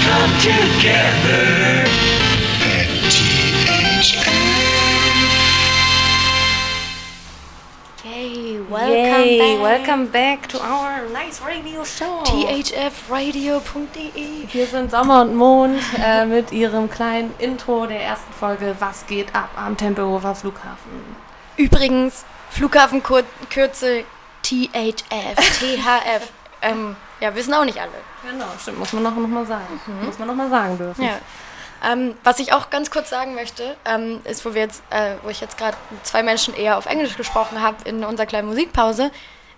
[0.03, 2.20] Come together.
[8.71, 9.61] Welcome Yay, back.
[9.61, 12.23] welcome back to our nice radio show.
[12.23, 19.05] thfradio.de Hier sind Sommer und Mond äh, mit ihrem kleinen Intro der ersten Folge Was
[19.07, 21.17] geht ab am Tempelhofer Flughafen.
[21.57, 24.05] Übrigens, Flughafenkürzel
[24.43, 26.29] THF, THF.
[26.61, 27.91] ähm, ja, wissen auch nicht alle.
[28.23, 29.79] Genau, stimmt, muss man noch, noch mal sagen.
[30.05, 31.03] Muss man noch mal sagen dürfen.
[31.03, 31.19] Ja.
[31.83, 35.29] Ähm, was ich auch ganz kurz sagen möchte, ähm, ist, wo wir jetzt, äh, wo
[35.29, 39.11] ich jetzt gerade mit zwei Menschen eher auf Englisch gesprochen habe in unserer kleinen Musikpause.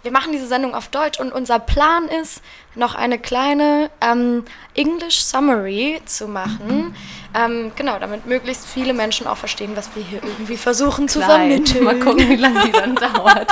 [0.03, 2.41] Wir machen diese Sendung auf Deutsch und unser Plan ist,
[2.75, 4.43] noch eine kleine ähm,
[4.73, 6.93] English Summary zu machen.
[7.33, 11.85] Ähm, genau, damit möglichst viele Menschen auch verstehen, was wir hier irgendwie versuchen zu vermitteln.
[11.85, 13.49] Mal gucken, wie lange die dann dauert.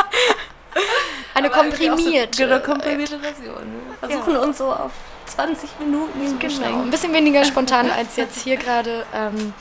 [1.33, 2.37] Eine Aber komprimierte.
[2.37, 3.63] So, genau, komprimierte Version.
[4.01, 4.91] Wir versuchen uns so auf
[5.35, 9.53] 20 Minuten zu Genau, ein bisschen weniger spontan als jetzt hier gerade ähm,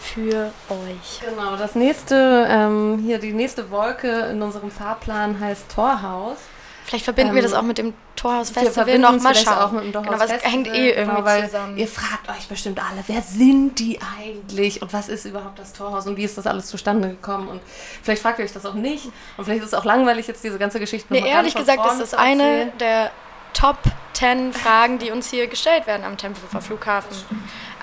[0.00, 1.20] für euch.
[1.28, 6.36] Genau, das nächste, ähm, hier die nächste Wolke in unserem Fahrplan heißt Torhaus.
[6.84, 9.58] Vielleicht verbinden wir Ähm, das auch mit dem Torhaus Wir Festival verbinden noch mal schauen.
[9.58, 11.76] auch mit dem Torhaus genau, aber es hängt eh irgendwie genau, zusammen.
[11.76, 16.06] Ihr fragt euch bestimmt alle, wer sind die eigentlich und was ist überhaupt das Torhaus
[16.06, 17.60] und wie ist das alles zustande gekommen und
[18.02, 19.06] vielleicht fragt ihr euch das auch nicht
[19.36, 22.14] und vielleicht ist es auch langweilig jetzt diese ganze Geschichte Nee, ehrlich gesagt ist das
[22.14, 23.10] eine der
[23.56, 23.78] Top
[24.12, 27.16] 10 Fragen, die uns hier gestellt werden am Tempelhofer Flughafen.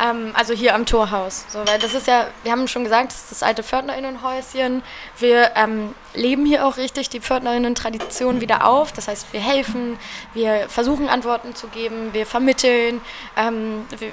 [0.03, 1.45] Ähm, also hier am Torhaus.
[1.49, 4.83] So, weil das ist ja, wir haben schon gesagt, das ist das alte Pförtnerinnenhäuschen.
[5.17, 8.91] Wir ähm, leben hier auch richtig die Pförtnerinnen-Tradition wieder auf.
[8.91, 9.97] Das heißt, wir helfen,
[10.33, 13.01] wir versuchen Antworten zu geben, wir vermitteln,
[13.35, 14.11] ähm, wir,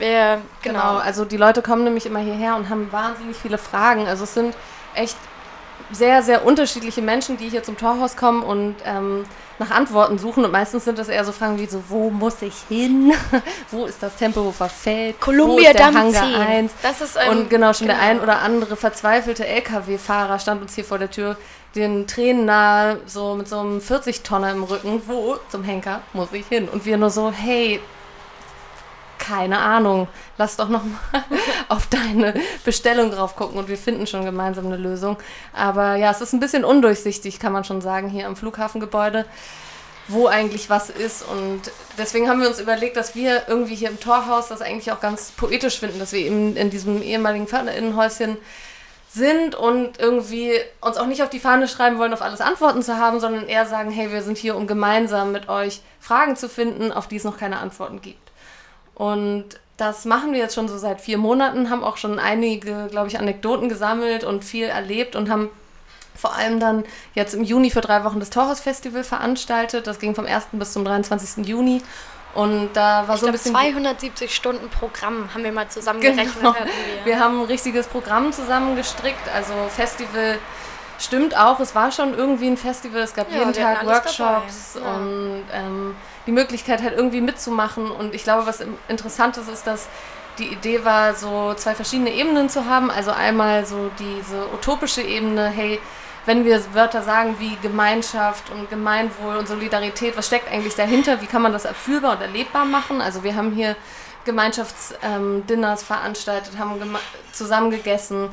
[0.62, 0.98] Genau, genau.
[0.98, 4.06] also die Leute kommen nämlich immer hierher und haben wahnsinnig viele Fragen.
[4.06, 4.54] Also es sind
[4.94, 5.16] echt
[5.92, 9.24] sehr, sehr unterschiedliche Menschen, die hier zum Torhaus kommen und ähm,
[9.58, 10.44] nach Antworten suchen.
[10.44, 13.12] Und meistens sind das eher so Fragen wie so, wo muss ich hin?
[13.70, 15.16] wo ist das Tempelhofer Feld?
[15.20, 16.34] wo Columbia ist der Damm Hangar 10.
[16.34, 16.72] 1?
[16.82, 18.08] Das ist, ähm, und genau, schon der genau.
[18.08, 21.36] ein oder andere verzweifelte LKW-Fahrer stand uns hier vor der Tür,
[21.74, 25.02] den Tränen nahe, so mit so einem 40-Tonner im Rücken.
[25.06, 26.68] Wo zum Henker muss ich hin?
[26.68, 27.80] Und wir nur so, hey,
[29.20, 30.08] keine Ahnung,
[30.38, 30.98] lass doch noch mal
[31.68, 35.18] auf deine Bestellung drauf gucken und wir finden schon gemeinsam eine Lösung.
[35.52, 39.26] Aber ja, es ist ein bisschen undurchsichtig, kann man schon sagen, hier am Flughafengebäude,
[40.08, 41.22] wo eigentlich was ist.
[41.22, 45.00] Und deswegen haben wir uns überlegt, dass wir irgendwie hier im Torhaus das eigentlich auch
[45.00, 48.36] ganz poetisch finden, dass wir eben in diesem ehemaligen Pförtnerinnenhäuschen
[49.12, 52.96] sind und irgendwie uns auch nicht auf die Fahne schreiben wollen, auf alles Antworten zu
[52.96, 56.90] haben, sondern eher sagen, hey, wir sind hier, um gemeinsam mit euch Fragen zu finden,
[56.92, 58.29] auf die es noch keine Antworten gibt.
[59.00, 59.46] Und
[59.78, 63.18] das machen wir jetzt schon so seit vier Monaten, haben auch schon einige, glaube ich,
[63.18, 65.48] Anekdoten gesammelt und viel erlebt und haben
[66.14, 66.84] vor allem dann
[67.14, 69.86] jetzt im Juni für drei Wochen das Torhaus-Festival veranstaltet.
[69.86, 70.48] Das ging vom 1.
[70.52, 71.46] bis zum 23.
[71.46, 71.80] Juni.
[72.34, 73.52] Und da war Ich so ein bisschen.
[73.52, 76.34] 270 Stunden Programm haben wir mal zusammengerechnet.
[76.36, 76.52] Genau.
[76.52, 76.66] wir.
[77.06, 79.30] Wir haben ein richtiges Programm zusammengestrickt.
[79.34, 80.38] Also Festival
[81.00, 81.58] stimmt auch.
[81.60, 83.00] Es war schon irgendwie ein Festival.
[83.02, 84.78] Es gab Ja, jeden Tag Workshops.
[84.82, 84.94] Ja.
[84.96, 85.94] und ähm,
[86.26, 87.90] die Möglichkeit halt irgendwie mitzumachen.
[87.90, 89.88] Und ich glaube, was im- interessant ist, ist, dass
[90.38, 92.90] die Idee war, so zwei verschiedene Ebenen zu haben.
[92.90, 95.80] Also einmal so diese utopische Ebene, hey,
[96.26, 101.20] wenn wir Wörter sagen wie Gemeinschaft und Gemeinwohl und Solidarität, was steckt eigentlich dahinter?
[101.22, 103.00] Wie kann man das erfüllbar und erlebbar machen?
[103.00, 103.74] Also wir haben hier
[104.26, 106.78] Gemeinschaftsdinners veranstaltet, haben
[107.32, 108.28] zusammen gegessen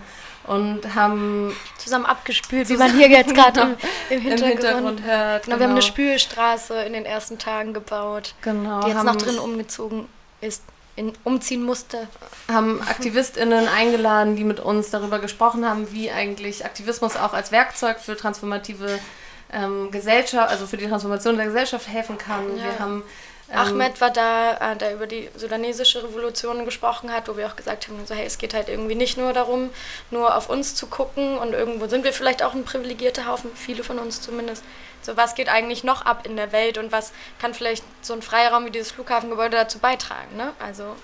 [0.47, 3.67] und haben zusammen abgespült, wie man hier jetzt gerade im,
[4.09, 5.43] im, im Hintergrund, Hintergrund hört.
[5.45, 9.17] Genau, wir haben eine Spülstraße in den ersten Tagen gebaut, genau, die jetzt haben, noch
[9.17, 10.07] drin umgezogen
[10.41, 10.63] ist.
[10.95, 12.07] in, umziehen musste.
[12.47, 17.99] haben AktivistInnen eingeladen, die mit uns darüber gesprochen haben, wie eigentlich Aktivismus auch als Werkzeug
[17.99, 18.99] für transformative
[19.51, 22.57] ähm, Gesellschaft, also für die Transformation der Gesellschaft helfen kann.
[22.57, 22.63] Ja.
[22.63, 23.03] Wir haben
[23.51, 27.55] ähm, Ahmed war da, äh, der über die sudanesische Revolution gesprochen hat, wo wir auch
[27.55, 29.69] gesagt haben, so, hey, es geht halt irgendwie nicht nur darum,
[30.11, 33.83] nur auf uns zu gucken und irgendwo sind wir vielleicht auch ein privilegierter Haufen, viele
[33.83, 34.63] von uns zumindest.
[35.01, 38.21] So, was geht eigentlich noch ab in der Welt und was kann vielleicht so ein
[38.21, 40.53] Freiraum wie dieses Flughafengebäude dazu beitragen, ne?
[40.59, 40.95] Also,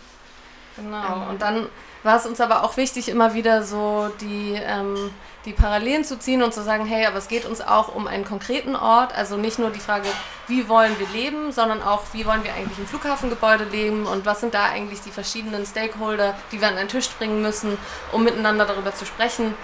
[0.75, 1.29] Genau.
[1.29, 1.69] Und dann
[2.03, 5.11] war es uns aber auch wichtig, immer wieder so die, ähm,
[5.45, 8.25] die Parallelen zu ziehen und zu sagen, hey, aber es geht uns auch um einen
[8.25, 9.15] konkreten Ort.
[9.15, 10.07] Also nicht nur die Frage,
[10.47, 14.41] wie wollen wir leben, sondern auch, wie wollen wir eigentlich im Flughafengebäude leben und was
[14.41, 17.77] sind da eigentlich die verschiedenen Stakeholder, die wir an einen Tisch bringen müssen,
[18.11, 19.55] um miteinander darüber zu sprechen.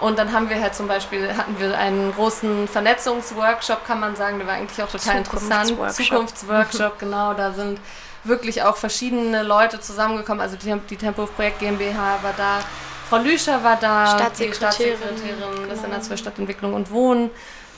[0.00, 4.38] Und dann haben wir halt zum Beispiel, hatten wir einen großen Vernetzungsworkshop, kann man sagen,
[4.38, 5.66] der war eigentlich auch total interessant.
[5.66, 6.06] Zukunftsworkshop.
[6.06, 7.80] Zukunftsworkshop, genau, da sind
[8.28, 10.40] wirklich auch verschiedene Leute zusammengekommen.
[10.40, 12.60] Also die, die Tempo Projekt GmbH war da,
[13.08, 15.82] Frau Lüscher war da, Staatssekretärin, die Staatssekretärin des genau.
[15.82, 17.30] Senats für Stadtentwicklung und Wohnen.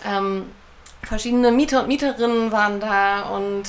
[0.04, 0.50] Ähm,
[1.02, 3.62] verschiedene Mieter und Mieterinnen waren da und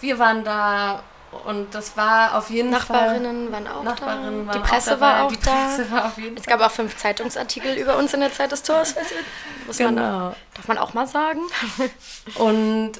[0.00, 1.02] wir waren da
[1.44, 3.52] und das war auf jeden Nachbarinnen Fall...
[3.52, 4.52] waren auch Nachbarinnen da.
[4.52, 5.50] Die Presse auch war auch die da.
[5.50, 8.52] Presse war auf jeden Es Fall gab auch fünf Zeitungsartikel über uns in der Zeit
[8.52, 8.94] des Tors.
[9.66, 10.34] Muss man, Genau.
[10.54, 11.40] darf man auch mal sagen.
[12.36, 12.92] Und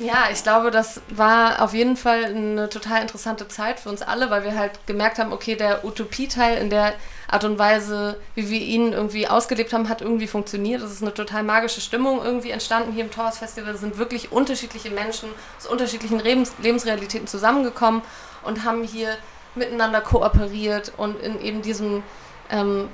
[0.00, 4.30] ja, ich glaube, das war auf jeden Fall eine total interessante Zeit für uns alle,
[4.30, 6.94] weil wir halt gemerkt haben, okay, der Utopie-Teil in der
[7.28, 10.82] Art und Weise, wie wir ihn irgendwie ausgelebt haben, hat irgendwie funktioniert.
[10.82, 13.74] Es ist eine total magische Stimmung irgendwie entstanden hier im Torhaus Festival.
[13.74, 15.28] Es sind wirklich unterschiedliche Menschen
[15.58, 18.00] aus unterschiedlichen Lebens Lebensrealitäten zusammengekommen
[18.42, 19.16] und haben hier
[19.54, 22.02] miteinander kooperiert und in eben diesem
[22.50, 22.88] ähm,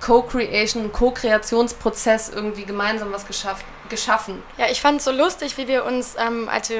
[0.00, 4.42] Co-Creation, Co-Kreationsprozess irgendwie gemeinsam was geschafft, geschaffen.
[4.58, 6.72] Ja, ich fand es so lustig, wie wir uns, ähm, als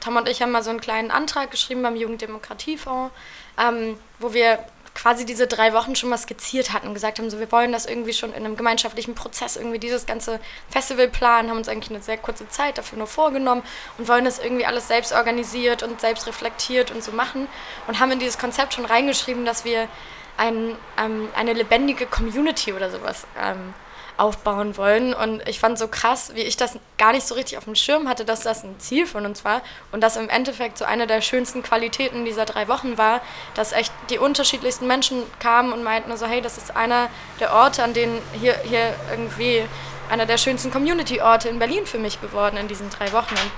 [0.00, 3.12] Tom und ich haben mal so einen kleinen Antrag geschrieben beim Jugenddemokratiefonds,
[3.58, 7.38] ähm, wo wir quasi diese drei Wochen schon mal skizziert hatten und gesagt haben, so
[7.38, 10.38] wir wollen das irgendwie schon in einem gemeinschaftlichen Prozess irgendwie dieses ganze
[10.68, 13.62] Festival planen, haben uns eigentlich eine sehr kurze Zeit dafür nur vorgenommen
[13.96, 17.48] und wollen das irgendwie alles selbst organisiert und selbst reflektiert und so machen
[17.86, 19.88] und haben in dieses Konzept schon reingeschrieben, dass wir
[20.36, 23.74] ein, ähm, eine lebendige Community oder sowas ähm,
[24.16, 25.14] aufbauen wollen.
[25.14, 28.08] Und ich fand so krass, wie ich das gar nicht so richtig auf dem Schirm
[28.08, 29.62] hatte, dass das ein Ziel von uns war.
[29.90, 33.20] Und das im Endeffekt so eine der schönsten Qualitäten dieser drei Wochen war,
[33.54, 37.08] dass echt die unterschiedlichsten Menschen kamen und meinten so, hey, das ist einer
[37.40, 39.64] der Orte, an denen hier, hier irgendwie
[40.10, 43.34] einer der schönsten Community-Orte in Berlin für mich geworden in diesen drei Wochen.
[43.34, 43.50] Und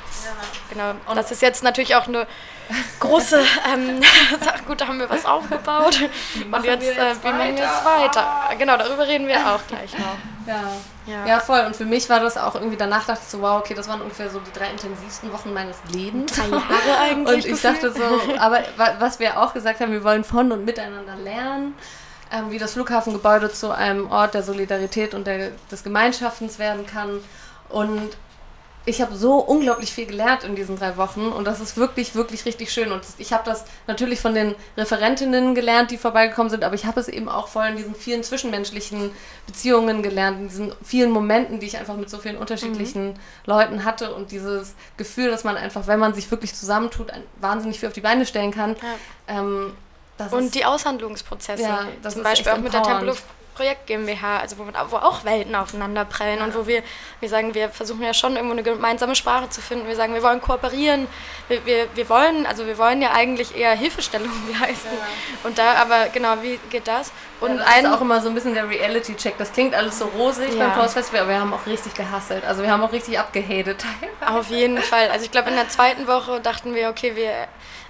[0.70, 2.28] genau, und das ist jetzt natürlich auch eine
[3.00, 3.40] große
[3.74, 4.00] ähm,
[4.40, 4.62] Sache.
[4.66, 5.98] Gut, da haben wir was aufgebaut.
[6.00, 8.50] und jetzt, wir jetzt äh, wie machen wir jetzt weiter?
[8.56, 10.33] Genau, darüber reden wir auch gleich noch.
[10.46, 10.62] Ja.
[11.06, 11.26] Ja.
[11.26, 11.60] ja, voll.
[11.66, 14.00] Und für mich war das auch irgendwie, danach dachte ich so, wow, okay, das waren
[14.00, 16.32] ungefähr so die drei intensivsten Wochen meines Lebens.
[16.32, 17.44] Drei Jahre eigentlich.
[17.46, 18.02] Und ich dachte so,
[18.38, 21.74] aber wa- was wir auch gesagt haben, wir wollen von und miteinander lernen,
[22.32, 27.20] ähm, wie das Flughafengebäude zu einem Ort der Solidarität und der, des Gemeinschaftens werden kann.
[27.68, 28.16] Und
[28.86, 32.44] ich habe so unglaublich viel gelernt in diesen drei Wochen und das ist wirklich, wirklich
[32.44, 32.92] richtig schön.
[32.92, 37.00] Und ich habe das natürlich von den Referentinnen gelernt, die vorbeigekommen sind, aber ich habe
[37.00, 39.10] es eben auch voll in diesen vielen zwischenmenschlichen
[39.46, 44.14] Beziehungen gelernt, in diesen vielen Momenten, die ich einfach mit so vielen unterschiedlichen Leuten hatte
[44.14, 47.10] und dieses Gefühl, dass man einfach, wenn man sich wirklich zusammentut,
[47.40, 48.76] wahnsinnig viel auf die Beine stellen kann.
[49.28, 49.72] Ähm,
[50.18, 52.82] das Und ist, die Aushandlungsprozesse, Ja, das zum Beispiel auch mit der.
[52.82, 53.22] Tempelhof
[53.54, 56.82] Projekt GmbH, also wo, wo auch Welten aufeinander prellen und wo wir,
[57.20, 59.86] wir sagen, wir versuchen ja schon irgendwo eine gemeinsame Sprache zu finden.
[59.86, 61.06] Wir sagen, wir wollen kooperieren,
[61.48, 64.30] wir, wir, wir wollen, also wir wollen ja eigentlich eher Hilfestellung
[64.60, 64.88] leisten.
[65.44, 67.12] Und da, aber genau, wie geht das?
[67.40, 69.36] Und Und das ist auch immer so ein bisschen der Reality-Check.
[69.38, 70.68] Das klingt alles so rosig Ja.
[70.68, 72.44] beim Festival, aber wir haben auch richtig gehasselt.
[72.44, 73.84] Also wir haben auch richtig abgehatet.
[74.26, 75.10] Auf jeden Fall.
[75.10, 77.32] Also ich glaube, in der zweiten Woche dachten wir, okay, wir,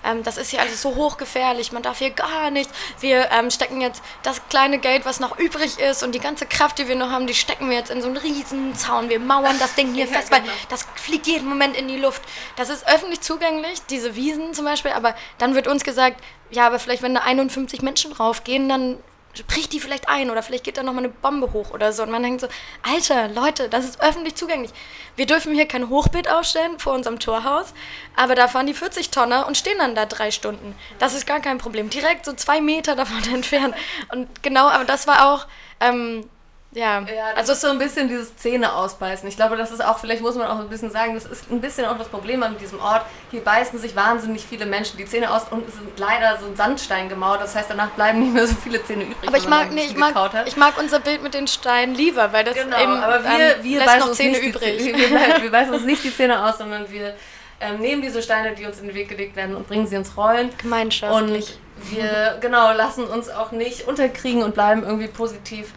[0.04, 2.72] ähm, das ist hier alles so hochgefährlich, man darf hier gar nichts.
[3.00, 6.78] Wir ähm, stecken jetzt das kleine Geld, was noch übrig ist und die ganze Kraft,
[6.78, 9.08] die wir noch haben, die stecken wir jetzt in so einen riesen Zaun.
[9.08, 12.22] Wir mauern das Ding hier fest, weil das fliegt jeden Moment in die Luft.
[12.56, 16.78] Das ist öffentlich zugänglich, diese Wiesen zum Beispiel, aber dann wird uns gesagt, ja, aber
[16.78, 18.98] vielleicht, wenn da 51 Menschen raufgehen, dann
[19.42, 22.02] bricht die vielleicht ein oder vielleicht geht da nochmal eine Bombe hoch oder so.
[22.02, 22.48] Und man denkt so,
[22.82, 24.70] Alter, Leute, das ist öffentlich zugänglich.
[25.16, 27.74] Wir dürfen hier kein Hochbeet aufstellen vor unserem Torhaus,
[28.16, 30.74] aber da fahren die 40 Tonner und stehen dann da drei Stunden.
[30.98, 31.90] Das ist gar kein Problem.
[31.90, 33.74] Direkt so zwei Meter davon entfernt.
[34.12, 35.46] Und genau, aber das war auch,
[35.80, 36.28] ähm,
[36.74, 39.28] ja, Ja, also ist so ein bisschen dieses Zähne ausbeißen.
[39.28, 41.60] Ich glaube, das ist auch, vielleicht muss man auch ein bisschen sagen, das ist ein
[41.60, 43.02] bisschen auch das Problem an diesem Ort.
[43.30, 46.56] Hier beißen sich wahnsinnig viele Menschen die Zähne aus und es sind leider so ein
[46.56, 47.40] Sandstein gemauert.
[47.40, 49.28] Das heißt, danach bleiben nicht mehr so viele Zähne übrig.
[49.28, 50.14] aber ich mag, nee, ich mag,
[50.46, 53.62] ich mag unser Bild mit den Steinen lieber, weil das Genau, eben aber wir, ähm,
[53.62, 54.78] wir, lässt beißen noch uns Zähne nicht übrig.
[54.78, 57.14] Die, wir, wir, wir beißen uns nicht die Zähne aus, sondern wir
[57.60, 60.16] ähm, nehmen diese Steine, die uns in den Weg gelegt werden und bringen sie ins
[60.16, 60.50] Rollen.
[60.58, 61.50] Gemeinschaftlich.
[61.50, 65.72] Und wir, genau, lassen uns auch nicht unterkriegen und bleiben irgendwie positiv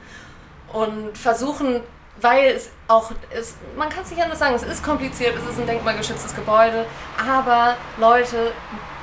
[0.74, 1.82] und versuchen,
[2.20, 5.60] weil es auch ist, man kann es nicht anders sagen, es ist kompliziert, es ist
[5.60, 6.86] ein denkmalgeschütztes Gebäude,
[7.30, 8.52] aber Leute,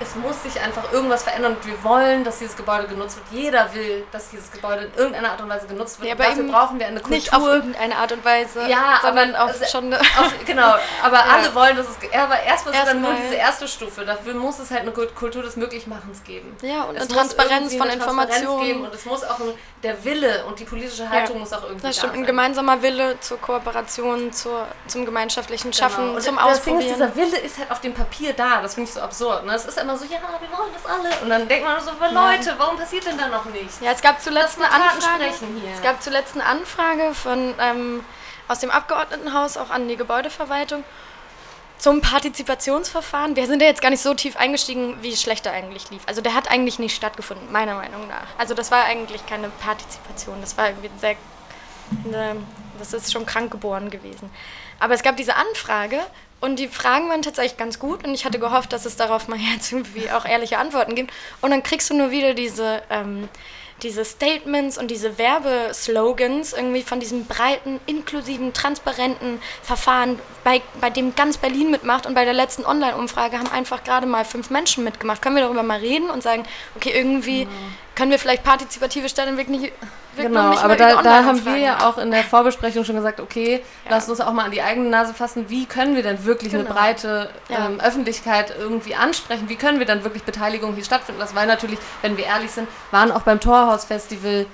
[0.00, 3.26] es muss sich einfach irgendwas verändern und wir wollen, dass dieses Gebäude genutzt wird.
[3.44, 6.08] Jeder will, dass dieses Gebäude in irgendeiner Art und Weise genutzt wird.
[6.08, 7.16] Ja, Und aber Dafür brauchen wir eine Kultur.
[7.16, 10.74] Nicht auf irgendeine Art und Weise, Ja, sondern aber auf es- schon eine Auf, genau,
[11.02, 11.24] aber Ja.
[11.36, 11.96] alle wollen, dass es.
[12.12, 14.04] Aber erstmal ist dann nur diese erste Stufe.
[14.04, 16.56] Dafür muss es halt eine Kult- Kultur des Möglichmachens geben.
[16.62, 18.64] Ja, und muss Transparenz von Informationen.
[18.64, 19.52] Geben und es muss auch ein,
[19.84, 22.22] der Wille und die politische Haltung muss auch irgendwie Das da stimmt, sein.
[22.22, 23.73] ein gemeinsamer Wille zur Kooperation,
[24.32, 26.16] zur, zum gemeinschaftlichen Schaffen, Genau.
[26.16, 26.94] Und zum das Ding ist, Ausprobieren.
[26.94, 28.62] dieser Wille ist halt auf dem Papier da.
[28.62, 29.44] Das finde ich so absurd.
[29.44, 29.54] Ne?
[29.54, 31.10] Es ist immer so, ja, wir wollen das alle.
[31.22, 33.78] Und dann denkt man so, aber Leute, warum passiert denn da noch nichts?
[33.80, 35.24] Ja, es gab zuletzt eine Anfrage.
[35.74, 38.04] Es gab zuletzt eine Anfrage von ähm,
[38.48, 40.84] aus dem Abgeordnetenhaus auch an die Gebäudeverwaltung
[41.78, 43.36] zum Partizipationsverfahren.
[43.36, 46.02] Wir sind ja jetzt gar nicht so tief eingestiegen, wie schlecht er eigentlich lief.
[46.06, 48.26] Also der hat eigentlich nicht stattgefunden, meiner Meinung nach.
[48.38, 50.40] Also das war eigentlich keine Partizipation.
[50.40, 51.16] Das war irgendwie sehr,
[52.06, 52.36] eine,
[52.78, 54.30] das ist schon krank geboren gewesen.
[54.80, 56.00] Aber es gab diese Anfrage
[56.40, 59.38] und die Fragen waren tatsächlich ganz gut und ich hatte gehofft, dass es darauf mal
[59.54, 61.12] jetzt irgendwie auch ehrliche Antworten gibt.
[61.40, 63.28] Und dann kriegst du nur wieder diese, ähm,
[63.82, 71.14] diese Statements und diese Werbeslogans irgendwie von diesem breiten, inklusiven, transparenten Verfahren, bei, bei dem
[71.14, 72.06] ganz Berlin mitmacht.
[72.06, 75.22] Und bei der letzten Online-Umfrage haben einfach gerade mal fünf Menschen mitgemacht.
[75.22, 76.44] Können wir darüber mal reden und sagen,
[76.76, 77.48] okay, irgendwie
[77.94, 79.72] können wir vielleicht partizipative Stadtentwicklung nicht,
[80.16, 83.64] Genau, nicht aber da, da haben wir ja auch in der Vorbesprechung schon gesagt, okay,
[83.84, 83.90] Ja.
[83.90, 86.62] lasst uns auch mal an die eigene Nase fassen, wie können wir denn wirklich eine
[86.62, 86.74] Genau.
[86.74, 87.66] breite Ja.
[87.66, 91.78] ähm, Öffentlichkeit irgendwie ansprechen, wie können wir dann wirklich Beteiligung hier stattfinden lassen, weil natürlich,
[92.02, 94.46] wenn wir ehrlich sind, waren auch beim Torhaus-Festival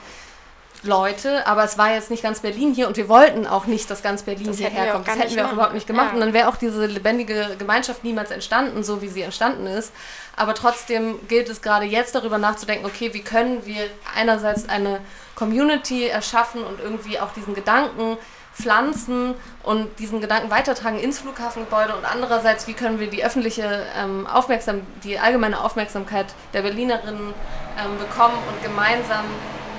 [0.82, 4.02] Leute, aber es war jetzt nicht ganz Berlin hier und wir wollten auch nicht, dass
[4.02, 5.06] ganz Berlin Das hierher kommt.
[5.06, 6.14] Das hätten wir auch überhaupt nicht gemacht Ja.
[6.14, 9.92] und dann wäre auch diese lebendige Gemeinschaft niemals entstanden, so wie sie entstanden ist.
[10.36, 13.82] Aber trotzdem gilt es gerade jetzt darüber nachzudenken, okay, wie können wir
[14.16, 15.00] einerseits eine
[15.34, 18.16] Community erschaffen und irgendwie auch diesen Gedanken
[18.54, 24.26] pflanzen und diesen Gedanken weitertragen ins Flughafengebäude und andererseits, wie können wir die öffentliche ähm,
[24.26, 27.32] Aufmerksam die allgemeine Aufmerksamkeit der Berlinerinnen
[27.78, 29.24] ähm, bekommen und gemeinsam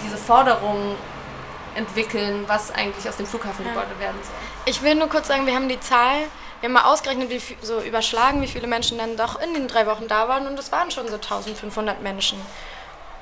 [0.04, 0.96] diese Forderungen
[1.76, 4.36] entwickeln, was eigentlich aus dem Flughafengebäude werden soll.
[4.66, 6.18] Ich will nur kurz sagen, wir haben die Zahl,
[6.60, 9.68] wir haben mal ausgerechnet, wie viel, so überschlagen, wie viele Menschen dann doch in den
[9.68, 12.40] drei Wochen da waren und es waren schon so 1500 Menschen.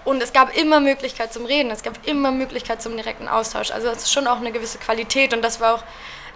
[0.05, 3.71] Und es gab immer Möglichkeit zum Reden, es gab immer Möglichkeit zum direkten Austausch.
[3.71, 5.83] Also es ist schon auch eine gewisse Qualität und das war auch,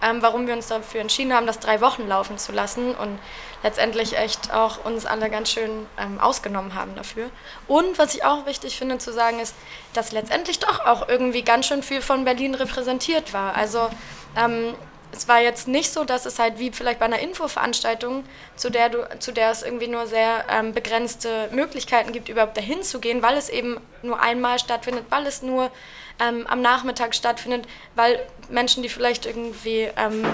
[0.01, 3.19] ähm, warum wir uns dafür entschieden haben, das drei Wochen laufen zu lassen und
[3.64, 7.30] letztendlich echt auch uns alle ganz schön ähm, ausgenommen haben dafür.
[7.68, 9.55] Und was ich auch wichtig finde zu sagen ist,
[9.93, 13.55] dass letztendlich doch auch irgendwie ganz schön viel von Berlin repräsentiert war.
[13.55, 13.89] Also
[14.36, 14.76] ähm,
[15.16, 18.89] es war jetzt nicht so, dass es halt wie vielleicht bei einer Infoveranstaltung, zu der,
[18.89, 23.22] du, zu der es irgendwie nur sehr ähm, begrenzte Möglichkeiten gibt, überhaupt dahin zu gehen,
[23.22, 25.72] weil es eben nur einmal stattfindet, weil es nur
[26.20, 30.26] ähm, am Nachmittag stattfindet, weil Menschen, die vielleicht irgendwie ähm,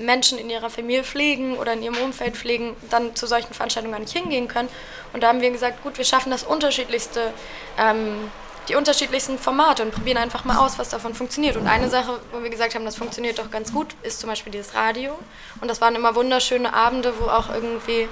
[0.00, 4.00] Menschen in ihrer Familie pflegen oder in ihrem Umfeld pflegen, dann zu solchen Veranstaltungen gar
[4.00, 4.68] nicht hingehen können.
[5.12, 7.32] Und da haben wir gesagt, gut, wir schaffen das unterschiedlichste,
[7.78, 8.30] ähm,
[8.68, 11.56] die unterschiedlichsten Formate und probieren einfach mal aus, was davon funktioniert.
[11.56, 14.52] Und eine Sache, wo wir gesagt haben, das funktioniert doch ganz gut, ist zum Beispiel
[14.52, 15.16] dieses Radio.
[15.60, 18.08] Und das waren immer wunderschöne Abende, wo auch irgendwie,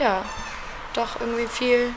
[0.00, 0.24] ja,
[0.94, 1.92] doch irgendwie viel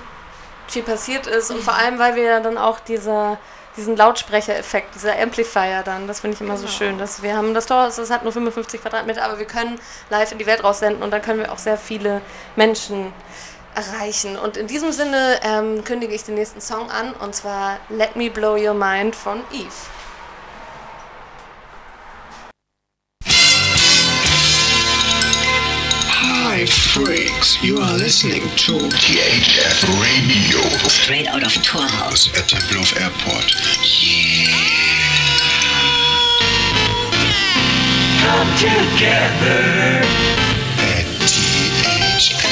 [0.67, 3.37] viel passiert ist und vor allem, weil wir dann auch dieser,
[3.77, 7.65] diesen Lautsprechereffekt, dieser Amplifier dann, das finde ich immer so schön, dass wir haben das
[7.65, 11.11] Torhaus, das hat nur 55 Quadratmeter, aber wir können live in die Welt raussenden und
[11.11, 12.21] dann können wir auch sehr viele
[12.55, 13.11] Menschen
[13.75, 14.37] erreichen.
[14.37, 18.29] Und in diesem Sinne ähm, kündige ich den nächsten Song an und zwar Let Me
[18.29, 19.67] Blow Your Mind von Eve.
[26.95, 27.61] Freaks.
[27.61, 32.29] You are listening to THF Radio Straight out of Torhaus.
[32.39, 33.51] at Tempelhof Airport.
[33.83, 34.55] Yeah.
[38.23, 39.61] Come together.
[40.93, 42.45] At THF.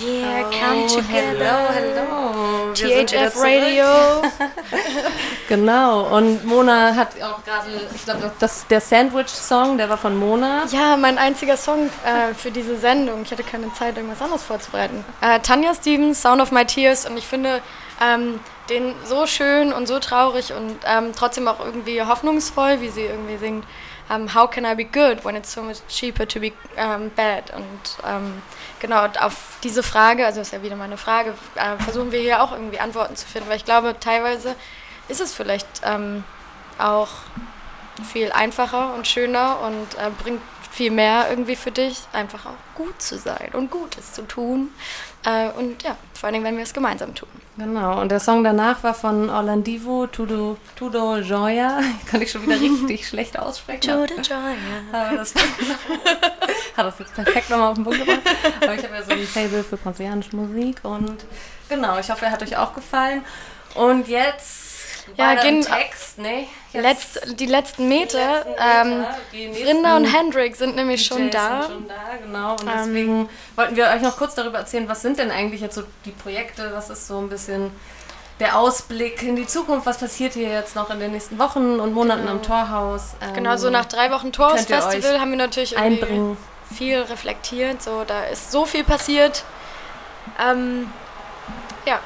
[0.00, 1.50] Yeah, come together.
[1.52, 1.82] Oh, hello.
[1.92, 2.21] Wir sind wieder
[2.88, 3.36] THF.
[3.36, 3.86] Radio.
[5.48, 10.64] Genau, und Mona hat auch gerade, ich glaube, das der Sandwich-Song, der war von Mona.
[10.70, 13.22] Ja, mein einziger Song äh, für diese Sendung.
[13.22, 15.04] Ich hatte keine Zeit, irgendwas anderes vorzubereiten.
[15.20, 17.06] Äh, Tanja Stevens, Sound of My Tears.
[17.06, 17.60] Und ich finde
[18.00, 23.02] ähm, den so schön und so traurig und ähm, trotzdem auch irgendwie hoffnungsvoll, wie sie
[23.02, 23.64] irgendwie singt.
[24.08, 27.52] Um, how can I be good when it's so much cheaper to be um, bad?
[27.54, 28.42] Und ähm,
[28.82, 32.42] genau und auf diese Frage, also ist ja wieder meine Frage, äh, versuchen wir hier
[32.42, 34.54] auch irgendwie Antworten zu finden, weil ich glaube, teilweise
[35.08, 36.24] ist es vielleicht ähm,
[36.78, 37.08] auch
[38.12, 43.00] viel einfacher und schöner und äh, bringt viel mehr irgendwie für dich, einfach auch gut
[43.00, 44.70] zu sein und Gutes zu tun.
[45.24, 47.28] Äh, und ja, vor allen Dingen, wenn wir es gemeinsam tun.
[47.58, 51.80] Genau, und der Song danach war von Orlandivo, Tudo, Tudo Joya.
[52.06, 53.82] Kann ich schon wieder richtig schlecht aussprechen.
[53.82, 54.54] Tudo Joya.
[54.92, 58.20] Aber das hat das jetzt perfekt nochmal auf den Punkt gebracht.
[58.62, 61.24] Aber ich habe ja so ein Fable für brasilianische Musik und
[61.68, 63.22] genau, ich hoffe, er hat euch auch gefallen.
[63.74, 64.71] Und jetzt
[65.16, 66.46] Ja, gehen- Text, ne?
[66.72, 68.44] Letzt, die letzten Meter.
[68.44, 71.62] die letzten ähm, Meter, nächsten Rinda und Hendrik sind nämlich schon da.
[71.62, 72.52] Sind schon da, genau.
[72.54, 75.74] Und Ähm, deswegen wollten wir euch noch kurz darüber erzählen, was sind denn eigentlich jetzt
[75.74, 77.70] so die Projekte, was ist so ein bisschen
[78.40, 81.92] der Ausblick in die Zukunft, was passiert hier jetzt noch in den nächsten Wochen und
[81.92, 83.14] Monaten am Torhaus.
[83.20, 86.36] Ähm, Genau, so nach drei Wochen Torhaus-Festival haben wir natürlich irgendwie einbringen.
[86.74, 87.82] viel reflektiert.
[87.82, 89.44] So, da ist so viel passiert.
[90.42, 90.90] Ähm,
[91.86, 91.98] ja,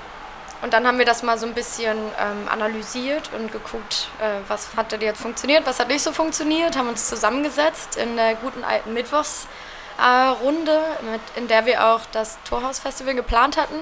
[0.62, 4.68] und dann haben wir das mal so ein bisschen ähm, analysiert und geguckt, äh, was
[4.76, 8.64] hat denn jetzt funktioniert, was hat nicht so funktioniert, haben uns zusammengesetzt in der guten
[8.64, 13.76] alten Mittwochsrunde, äh, in der wir auch das Torhaus-Festival geplant hatten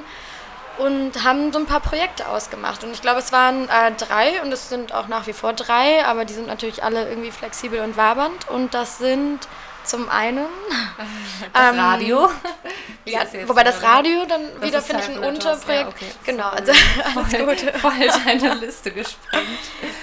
[0.79, 2.83] und haben so ein paar Projekte ausgemacht.
[2.83, 6.05] Und ich glaube, es waren äh, drei und es sind auch nach wie vor drei,
[6.05, 8.49] aber die sind natürlich alle irgendwie flexibel und wabernd.
[8.49, 9.47] Und das sind
[9.85, 10.47] zum einen
[11.53, 12.31] Das ähm, Radio.
[13.07, 15.69] Ja, wobei das Radio dann das wieder, finde ich, ein Unterprojekt.
[15.69, 16.07] ja, okay.
[16.25, 16.73] Genau, also
[17.15, 17.79] alles Gute.
[17.79, 17.93] voll
[18.25, 19.45] deine Liste gesprengt.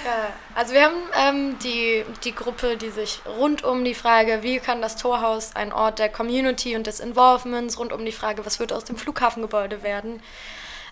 [0.05, 4.59] Ja, also wir haben ähm, die, die Gruppe, die sich rund um die Frage, wie
[4.59, 8.59] kann das Torhaus ein Ort der Community und des Involvements, rund um die Frage, was
[8.59, 10.21] wird aus dem Flughafengebäude werden.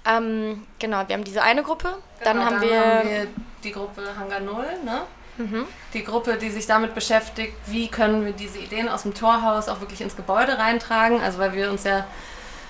[0.03, 1.99] Ähm, genau, wir haben diese eine Gruppe.
[2.23, 3.27] dann Genau, haben wir,
[3.63, 5.03] die Gruppe Hangar Null, ne?
[5.39, 5.65] Mhm.
[5.93, 9.79] Die Gruppe, die sich damit beschäftigt, wie können wir diese Ideen aus dem Torhaus auch
[9.79, 11.21] wirklich ins Gebäude reintragen.
[11.21, 12.05] Also weil wir uns ja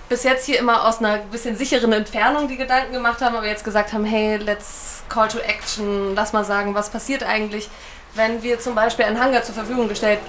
[0.07, 3.63] bis jetzt hier immer aus einer bisschen sicheren Entfernung die Gedanken gemacht haben, aber jetzt
[3.63, 7.70] gesagt haben, hey, let's call to action, lass mal sagen, was passiert eigentlich,
[8.15, 10.20] wenn wir zum Beispiel einen Hangar zur Verfügung gestellt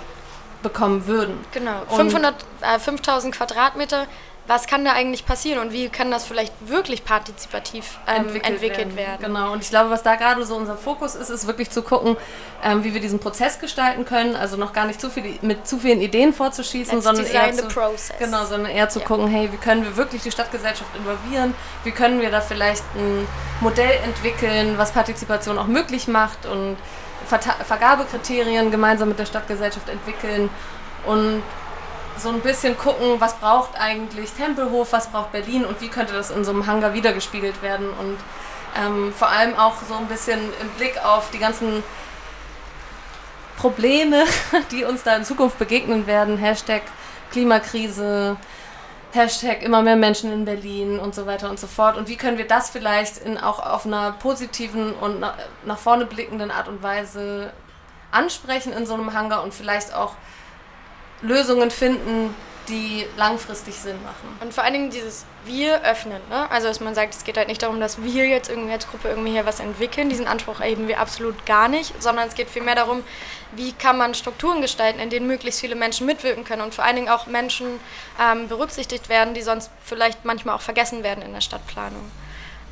[0.63, 1.39] bekommen würden.
[1.53, 4.07] genau, Und- 500, äh, 5000 Quadratmeter.
[4.51, 9.21] Was kann da eigentlich passieren und wie kann das vielleicht wirklich partizipativ ähm, entwickelt, werden?
[9.21, 12.17] Genau, und ich glaube, was da gerade so unser Fokus ist, ist wirklich zu gucken,
[12.65, 14.35] ähm, wie wir diesen Prozess gestalten können.
[14.35, 17.69] Also noch gar nicht zu viel, mit zu vielen Ideen vorzuschießen, Let's sondern eher zu,
[17.69, 18.19] process.
[18.19, 19.05] Genau, sondern eher zu Ja.
[19.05, 21.55] gucken, hey, wie können wir wirklich die Stadtgesellschaft involvieren?
[21.85, 23.29] Wie können wir da vielleicht ein
[23.61, 26.77] Modell entwickeln, was Partizipation auch möglich macht und
[27.25, 30.51] Verta Vergabekriterien gemeinsam mit der Stadtgesellschaft entwickeln
[31.07, 31.45] und
[32.17, 36.31] so ein bisschen gucken, was braucht eigentlich Tempelhof, was braucht Berlin und wie könnte das
[36.31, 38.19] in so einem Hangar wiedergespiegelt werden und
[38.77, 41.83] ähm, vor allem auch so ein bisschen im Blick auf die ganzen
[43.57, 44.25] Probleme,
[44.71, 46.39] die uns da in Zukunft begegnen werden.
[46.39, 46.83] Hashtag
[47.31, 48.37] Klimakrise,
[49.13, 51.97] Hashtag immer mehr Menschen in Berlin und so weiter und so fort.
[51.97, 55.35] Und wie können wir das vielleicht in, auch auf einer positiven und na,
[55.65, 57.53] nach vorne blickenden Art und Weise
[58.13, 60.15] ansprechen in so einem Hangar und vielleicht auch
[61.23, 62.35] Lösungen finden,
[62.69, 64.39] die langfristig Sinn machen.
[64.41, 66.21] Und vor allen Dingen dieses Wir öffnen.
[66.31, 66.51] Ne?
[66.51, 69.09] Also, dass man sagt, es geht halt nicht darum, dass wir jetzt irgendwie als Gruppe
[69.09, 70.09] irgendwie hier was entwickeln.
[70.09, 73.03] Diesen Anspruch erheben wir absolut gar nicht, sondern es geht vielmehr darum,
[73.53, 76.97] wie kann man Strukturen gestalten, in denen möglichst viele Menschen mitwirken können und vor allen
[76.97, 77.81] Dingen auch Menschen
[78.21, 82.11] ähm, berücksichtigt werden, die sonst vielleicht manchmal auch vergessen werden in der Stadtplanung.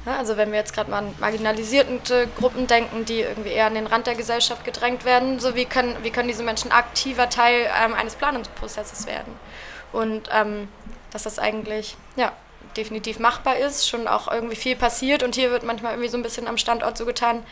[0.07, 3.75] Ja, also wenn wir jetzt gerade mal an marginalisierte Gruppen denken, die irgendwie eher an
[3.75, 7.69] den Rand der Gesellschaft gedrängt werden, so wie können, wie können diese Menschen aktiver Teil
[7.85, 9.33] ähm, eines Planungsprozesses werden?
[9.93, 10.69] Und ähm,
[11.11, 12.33] dass das eigentlich ja,
[12.77, 15.23] definitiv machbar ist, schon auch irgendwie viel passiert.
[15.23, 17.43] Und hier wird manchmal irgendwie so ein bisschen am Standort so getan,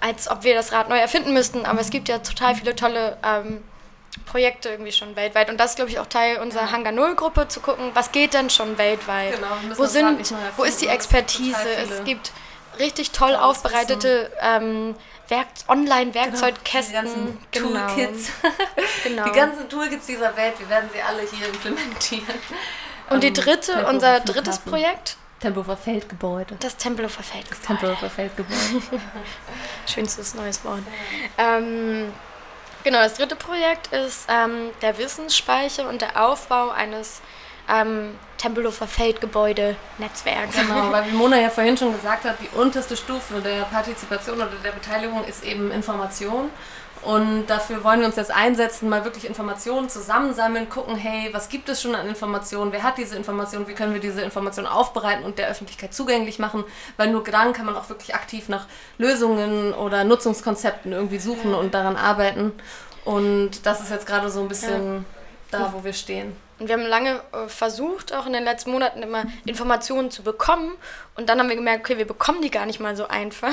[0.00, 3.16] als ob wir das Rad neu erfinden müssten, aber es gibt ja total viele tolle
[3.24, 3.62] ähm,
[4.24, 7.48] Projekte irgendwie schon weltweit und das ist glaube ich auch Teil unserer Hangar Null Gruppe
[7.48, 9.34] zu gucken, was geht denn schon weltweit?
[9.34, 11.56] Genau, wo sind, wo ist die Expertise?
[11.68, 12.32] Es gibt
[12.78, 14.94] richtig toll tolles aufbereitete ähm,
[15.28, 16.94] Werk Online-Werkzeugkästen.
[17.50, 17.86] Genau, Die ganzen Genau.
[17.86, 18.30] Toolkits.
[19.04, 19.24] Genau.
[19.24, 22.26] Die ganzen Toolkits dieser Welt, wir werden sie alle hier implementieren.
[23.10, 26.56] Und die Ähm, dritte, Tempelhofer unser drittes Projekt, Tempelhofer Feldgebäude.
[26.60, 27.48] das Tempelhofer Feld.
[27.50, 28.82] Das Tempelhofer Feldgebäude.
[29.86, 30.80] Schönstes neues Wort.
[31.38, 32.12] Ähm,
[32.86, 37.20] genau, das dritte Projekt ist ähm, der Wissensspeicher und der Aufbau eines
[37.68, 40.56] ähm, Tempelhofer Feldgebäude-Netzwerks.
[40.56, 44.52] Genau, weil wie Mona ja vorhin schon gesagt hat, die unterste Stufe der Partizipation oder
[44.62, 46.50] der Beteiligung ist eben Information.
[47.06, 51.68] Und dafür wollen wir uns jetzt einsetzen, mal wirklich Informationen zusammensammeln, gucken, hey, was gibt
[51.68, 55.38] es schon an Informationen, wer hat diese Informationen, wie können wir diese Informationen aufbereiten und
[55.38, 56.64] der Öffentlichkeit zugänglich machen,
[56.96, 58.66] weil nur dann kann man auch wirklich aktiv nach
[58.98, 62.50] Lösungen oder Nutzungskonzepten irgendwie suchen und daran arbeiten.
[63.04, 65.04] Und das ist jetzt gerade so ein bisschen
[65.52, 66.34] da, wo wir stehen.
[66.58, 70.72] Und wir haben lange äh, versucht, auch in den letzten Monaten immer Informationen zu bekommen.
[71.14, 73.52] Und dann haben wir gemerkt, okay, wir bekommen die gar nicht mal so einfach.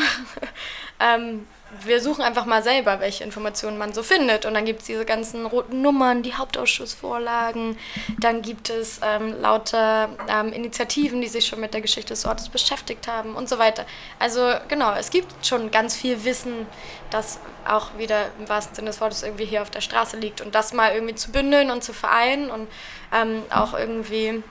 [1.00, 1.46] ähm,
[1.82, 4.46] wir suchen einfach mal selber, welche Informationen man so findet.
[4.46, 7.78] Und dann gibt es diese ganzen roten Nummern, die Hauptausschussvorlagen.
[8.20, 12.50] Dann gibt es ähm, lauter ähm, Initiativen, die sich schon mit der Geschichte des Ortes
[12.50, 13.86] beschäftigt haben und so weiter.
[14.20, 16.68] Also genau, es gibt schon ganz viel Wissen,
[17.10, 20.42] das auch wieder im wahrsten Sinne des Wortes irgendwie hier auf der Straße liegt.
[20.42, 22.68] Und das mal irgendwie zu bündeln und zu vereinen und
[23.14, 24.44] ähm, auch irgendwie...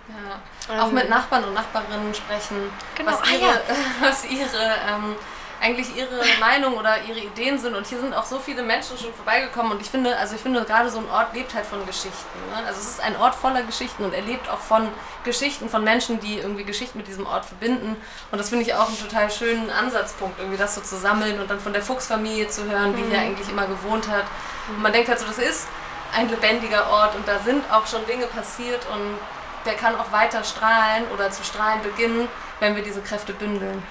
[0.69, 0.83] Ja.
[0.85, 3.11] Auch mit Nachbarn und Nachbarinnen sprechen, Genau.
[3.11, 3.61] was Ah, ihre, ja.
[4.01, 5.17] was ihre ähm,
[5.63, 7.77] eigentlich ihre Meinung oder ihre Ideen sind.
[7.77, 9.73] Und hier sind auch so viele Menschen schon vorbeigekommen.
[9.73, 12.39] Und ich finde, also ich finde gerade so ein Ort lebt halt von Geschichten.
[12.51, 12.67] Ne?
[12.67, 14.89] Also es ist ein Ort voller Geschichten und er lebt auch von
[15.23, 17.97] Geschichten von Menschen, die irgendwie Geschichten mit diesem Ort verbinden.
[18.33, 21.49] Und das finde ich auch einen total schönen Ansatzpunkt, irgendwie das so zu sammeln und
[21.49, 24.25] dann von der Fuchsfamilie zu hören, wie hier eigentlich immer gewohnt hat.
[24.69, 25.69] Und man denkt halt so, das ist
[26.17, 29.17] ein lebendiger Ort und da sind auch schon Dinge passiert und
[29.65, 32.29] der kann auch weiter strahlen oder zu strahlen beginnen,
[32.63, 33.83] wenn wir diese Kräfte bündeln.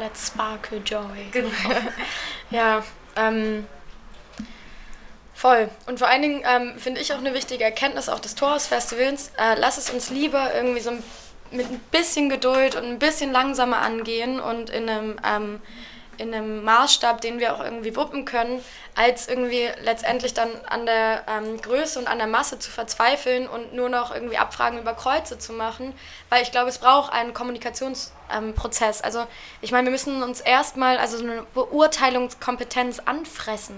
[0.00, 1.30] Let's sparkle joy.
[1.30, 1.48] Genau.
[2.50, 2.84] Ja,
[3.16, 3.66] ähm,
[5.34, 5.68] voll.
[5.86, 9.54] Und vor allen Dingen ähm, finde ich auch eine wichtige Erkenntnis auch des Torhaus-Festivals, äh,
[9.58, 11.02] lass es uns lieber irgendwie so ein,
[11.50, 15.60] mit ein bisschen Geduld und ein bisschen langsamer angehen und in einem, ähm,
[16.18, 18.62] in einem Maßstab, den wir auch irgendwie wuppen können,
[18.94, 23.74] als irgendwie letztendlich dann an der ähm, Größe und an der Masse zu verzweifeln und
[23.74, 25.92] nur noch irgendwie Abfragen über Kreuze zu machen,
[26.30, 28.98] weil ich glaube, es braucht einen Kommunikationsprozess.
[28.98, 29.26] Ähm, also
[29.60, 33.76] ich meine, wir müssen uns erstmal also so eine Beurteilungskompetenz anfressen,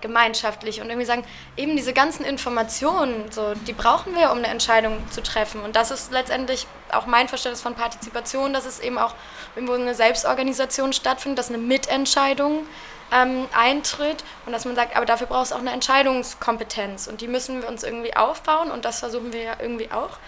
[0.00, 1.24] gemeinschaftlich und irgendwie sagen,
[1.56, 5.62] eben diese ganzen Informationen, so, die brauchen wir, um eine Entscheidung zu treffen.
[5.62, 9.14] Und das ist letztendlich auch mein Verständnis von Partizipation, dass es eben auch
[9.54, 12.66] irgendwo eine Selbstorganisation stattfindet, dass eine Mitentscheidung
[13.12, 17.28] ähm, eintritt und dass man sagt, aber dafür braucht es auch eine Entscheidungskompetenz und die
[17.28, 20.18] müssen wir uns irgendwie aufbauen und das versuchen wir ja irgendwie auch.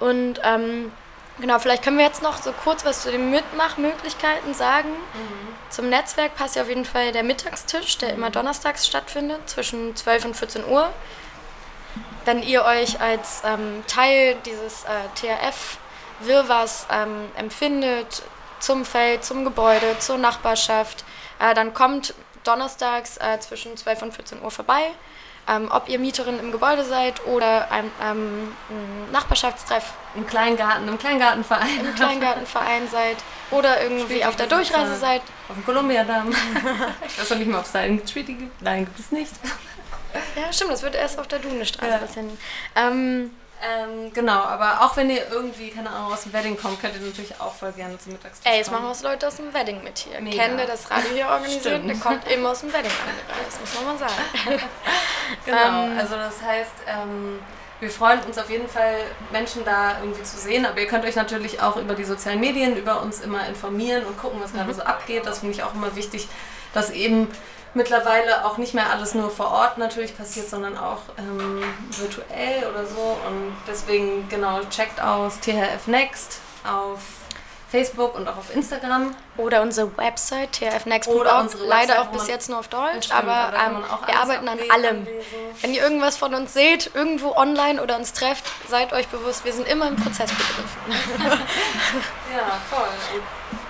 [0.00, 0.92] Und ähm,
[1.40, 4.90] genau, vielleicht können wir jetzt noch so kurz was zu den Mitmachmöglichkeiten sagen.
[5.70, 10.26] Zum Netzwerk passt ja auf jeden Fall der Mittagstisch, der immer donnerstags stattfindet, zwischen 12
[10.26, 10.92] und 14 Uhr.
[12.24, 18.22] Wenn ihr euch als ähm, Teil dieses äh, THF-Wirrwarrs ähm, empfindet,
[18.60, 21.04] zum Feld, zum Gebäude, zur Nachbarschaft,
[21.38, 24.82] äh, dann kommt donnerstags äh, zwischen 12 und 14 Uhr vorbei.
[25.48, 30.98] Ähm, ob ihr Mieterin im Gebäude seid oder ein, ähm, ein Nachbarschaftstreff Im Kleingarten, im
[30.98, 31.86] Kleingartenverein.
[31.86, 33.16] im Kleingartenverein seid
[33.52, 35.22] oder irgendwie auf der Durchreise seid.
[35.48, 36.30] Auf dem Kolumbiadamm.
[37.06, 38.60] ich weiß noch nicht mal, ob es da einen Spiel gibt.
[38.60, 39.30] Nein, gibt es nicht.
[40.34, 41.98] Ja, stimmt, das wird erst auf der Dunestraße Ja.
[41.98, 42.36] passieren.
[42.74, 43.30] Ähm,
[43.66, 47.00] Ähm, genau, aber auch wenn ihr irgendwie, keine Ahnung, aus dem Wedding kommt, könnt ihr
[47.00, 49.82] natürlich auch voll gerne zum Mittagstisch ey, jetzt machen wir es Leute aus dem Wedding
[49.82, 50.20] mit hier.
[50.20, 50.42] Mega.
[50.42, 51.88] Kennt ihr das Radio hier organisiert?
[51.88, 54.60] Der kommt immer aus dem Wedding angereist, muss man mal sagen.
[55.44, 57.40] Genau, Ähm, also das heißt, ähm,
[57.80, 58.94] wir freuen uns auf jeden Fall,
[59.32, 62.76] Menschen da irgendwie zu sehen, aber ihr könnt euch natürlich auch über die sozialen Medien
[62.76, 64.58] über uns immer informieren und gucken, was Mhm.
[64.58, 65.26] gerade so abgeht.
[65.26, 66.28] Das finde ich auch immer wichtig,
[66.72, 67.28] dass eben
[67.74, 72.86] mittlerweile auch nicht mehr alles nur vor Ort natürlich passiert, sondern auch ähm, virtuell oder
[72.86, 73.16] so.
[73.26, 77.00] Und deswegen, genau, checkt aus THF Next auf
[77.70, 79.14] Facebook und auch auf Instagram.
[79.36, 83.82] Oder unsere Website, unsere Leider Website, auch bis jetzt nur auf Deutsch, Stimmt, aber ähm,
[84.06, 84.98] wir arbeiten an allem.
[84.98, 85.04] anlesen.
[85.60, 89.52] Wenn ihr irgendwas von uns seht, irgendwo online oder uns trefft, seid euch bewusst, wir
[89.52, 91.40] sind immer im Prozess begriffen.
[92.36, 92.88] Ja, voll.
[93.14, 93.22] Und,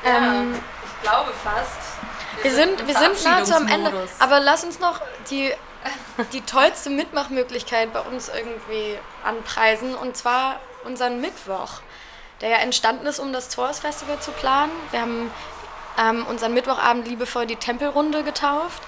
[0.08, 1.95] ja, Ähm, ich glaube fast.
[2.42, 3.92] Wir sind, wir sind nahezu am Ende.
[4.18, 5.52] Aber lass uns noch die,
[6.32, 9.94] die tollste Mitmachmöglichkeit bei uns irgendwie anpreisen.
[9.94, 11.80] Und zwar unseren Mittwoch,
[12.40, 14.72] der ja entstanden ist, um das Tours Festival zu planen.
[14.90, 15.30] Wir haben
[15.98, 18.82] ähm, unseren Mittwochabend liebevoll die Tempelrunde getauft.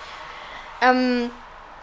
[0.81, 1.31] Ähm,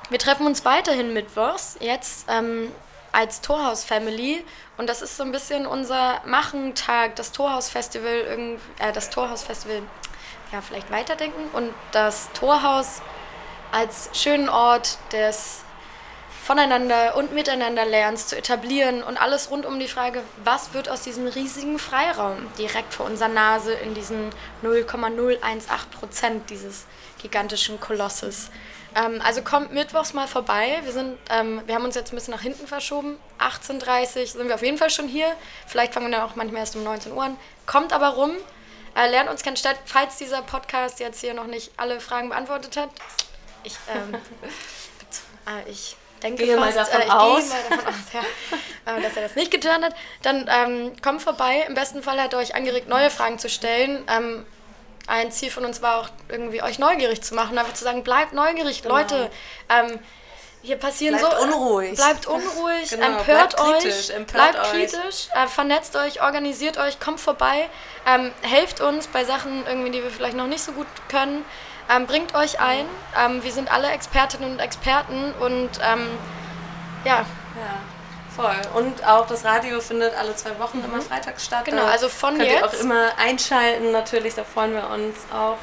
[0.09, 2.72] wir treffen uns weiterhin mittwochs, jetzt ähm,
[3.11, 4.45] als Torhaus Family.
[4.78, 9.41] Und das ist so ein bisschen unser Machentag, das Torhaus Festival, irgend- äh, das Torhaus
[9.41, 9.82] Festival
[10.52, 13.02] ja, vielleicht weiterdenken und das Torhaus
[13.72, 15.66] als schönen Ort des
[16.46, 21.28] Voneinander und Miteinanderlernens zu etablieren und alles rund um die Frage, was wird aus diesem
[21.28, 24.30] riesigen Freiraum direkt vor unserer Nase in diesen
[24.62, 25.60] 0,018
[26.00, 26.86] Prozent dieses
[27.20, 28.52] gigantischen Kolosses.
[28.96, 30.80] Ähm, also kommt mittwochs mal vorbei.
[30.84, 33.18] Wir, sind, ähm, wir haben uns jetzt ein bisschen nach hinten verschoben.
[33.39, 35.28] 18.30 Uhr sind wir auf jeden Fall schon hier.
[35.66, 37.38] Vielleicht fangen wir dann auch manchmal erst um 19 Uhr an.
[37.66, 38.32] Kommt aber rum,
[38.96, 42.78] äh, lernt uns kennen statt, falls dieser Podcast jetzt hier noch nicht alle Fragen beantwortet
[42.78, 42.89] hat.
[43.64, 44.16] Ich, ähm,
[45.66, 47.43] äh, ich denke Gehe mal fast, davon äh, ich aus.
[47.43, 49.96] gehe mal davon aus, ja, äh, dass er das nicht getan hat.
[50.22, 51.66] Dann ähm, kommt vorbei.
[51.68, 54.04] Im besten Fall hat er euch angeregt, neue Fragen zu stellen.
[54.10, 54.46] Ähm,
[55.08, 58.34] ein Ziel von uns war auch irgendwie euch neugierig zu machen, einfach zu sagen, bleibt
[58.34, 58.96] neugierig, Genau.
[58.98, 59.30] Leute.
[59.70, 60.00] Ähm,
[60.66, 61.43] hier passieren Bleibt so.
[61.43, 61.95] unruhig.
[61.95, 64.72] Bleibt unruhig, Genau, empört bleibt euch, kritisch, empört bleibt euch.
[64.72, 67.70] kritisch, äh, vernetzt euch, organisiert euch, kommt vorbei,
[68.07, 71.45] ähm, helft uns bei Sachen, irgendwie, die wir vielleicht noch nicht so gut können.
[71.89, 72.86] Ähm, bringt euch ein.
[73.18, 76.07] Ähm, wir sind alle Expertinnen und Experten und ähm,
[77.05, 77.26] ja, Ja,
[78.36, 78.55] voll.
[78.74, 81.66] Und auch das Radio findet alle zwei Wochen immer freitags statt.
[81.66, 83.91] Genau, also von könnt ihr auch jetzt- immer einschalten.
[83.91, 85.57] Natürlich, da freuen wir uns auch,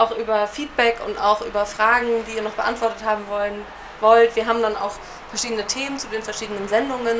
[0.00, 3.60] auch über Feedback und auch über Fragen, die ihr noch beantwortet haben wollen,
[4.04, 4.36] wollt.
[4.36, 4.92] Wir haben dann auch
[5.30, 7.18] verschiedene Themen zu den verschiedenen Sendungen.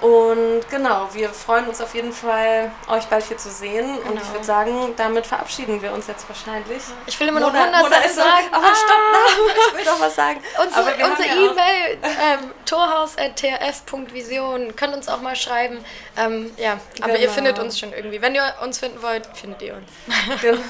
[0.00, 3.98] Und genau, wir freuen uns auf jeden Fall, euch bald hier zu sehen.
[3.98, 4.20] Und Genau.
[4.22, 6.82] ich würde sagen, damit verabschieden wir uns jetzt wahrscheinlich.
[7.06, 8.46] ich will immer noch Mona- 100 Mona Sachen so, sagen.
[8.52, 9.22] Aber stopp, nein,
[9.70, 10.40] ich will doch was sagen.
[10.62, 15.84] Unsere, unsere ja E-Mail, ähm, torhaus.trf.vision, könnt uns auch mal schreiben.
[16.16, 17.32] Ähm, ja, aber ihr Genau.
[17.32, 18.20] findet uns schon irgendwie.
[18.22, 19.88] Wenn ihr uns finden wollt, findet ihr uns.
[20.42, 20.60] Genau.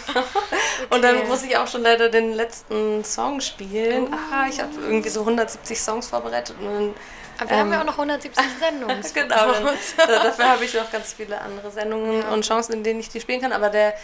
[0.91, 1.27] Und dann Okay.
[1.29, 4.15] muss ich auch schon leider den letzten Song spielen.
[4.33, 6.95] Ah, ich habe irgendwie so 170 Songs vorbereitet und dann
[7.41, 9.03] Aber wir haben ja auch noch 170 Sendungen.
[9.15, 9.65] genau, dann,
[9.97, 13.21] da- dafür habe ich noch ganz viele andere Sendungen und Chancen, in denen ich die
[13.21, 13.53] spielen kann.
[13.53, 13.95] Aber der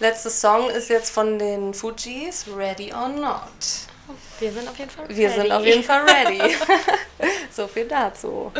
[0.00, 3.40] letzte Song ist jetzt von den Fujis, Ready or Not.
[4.38, 6.56] Wir sind auf jeden Fall Wir sind auf jeden Fall ready.
[7.50, 8.52] so viel dazu.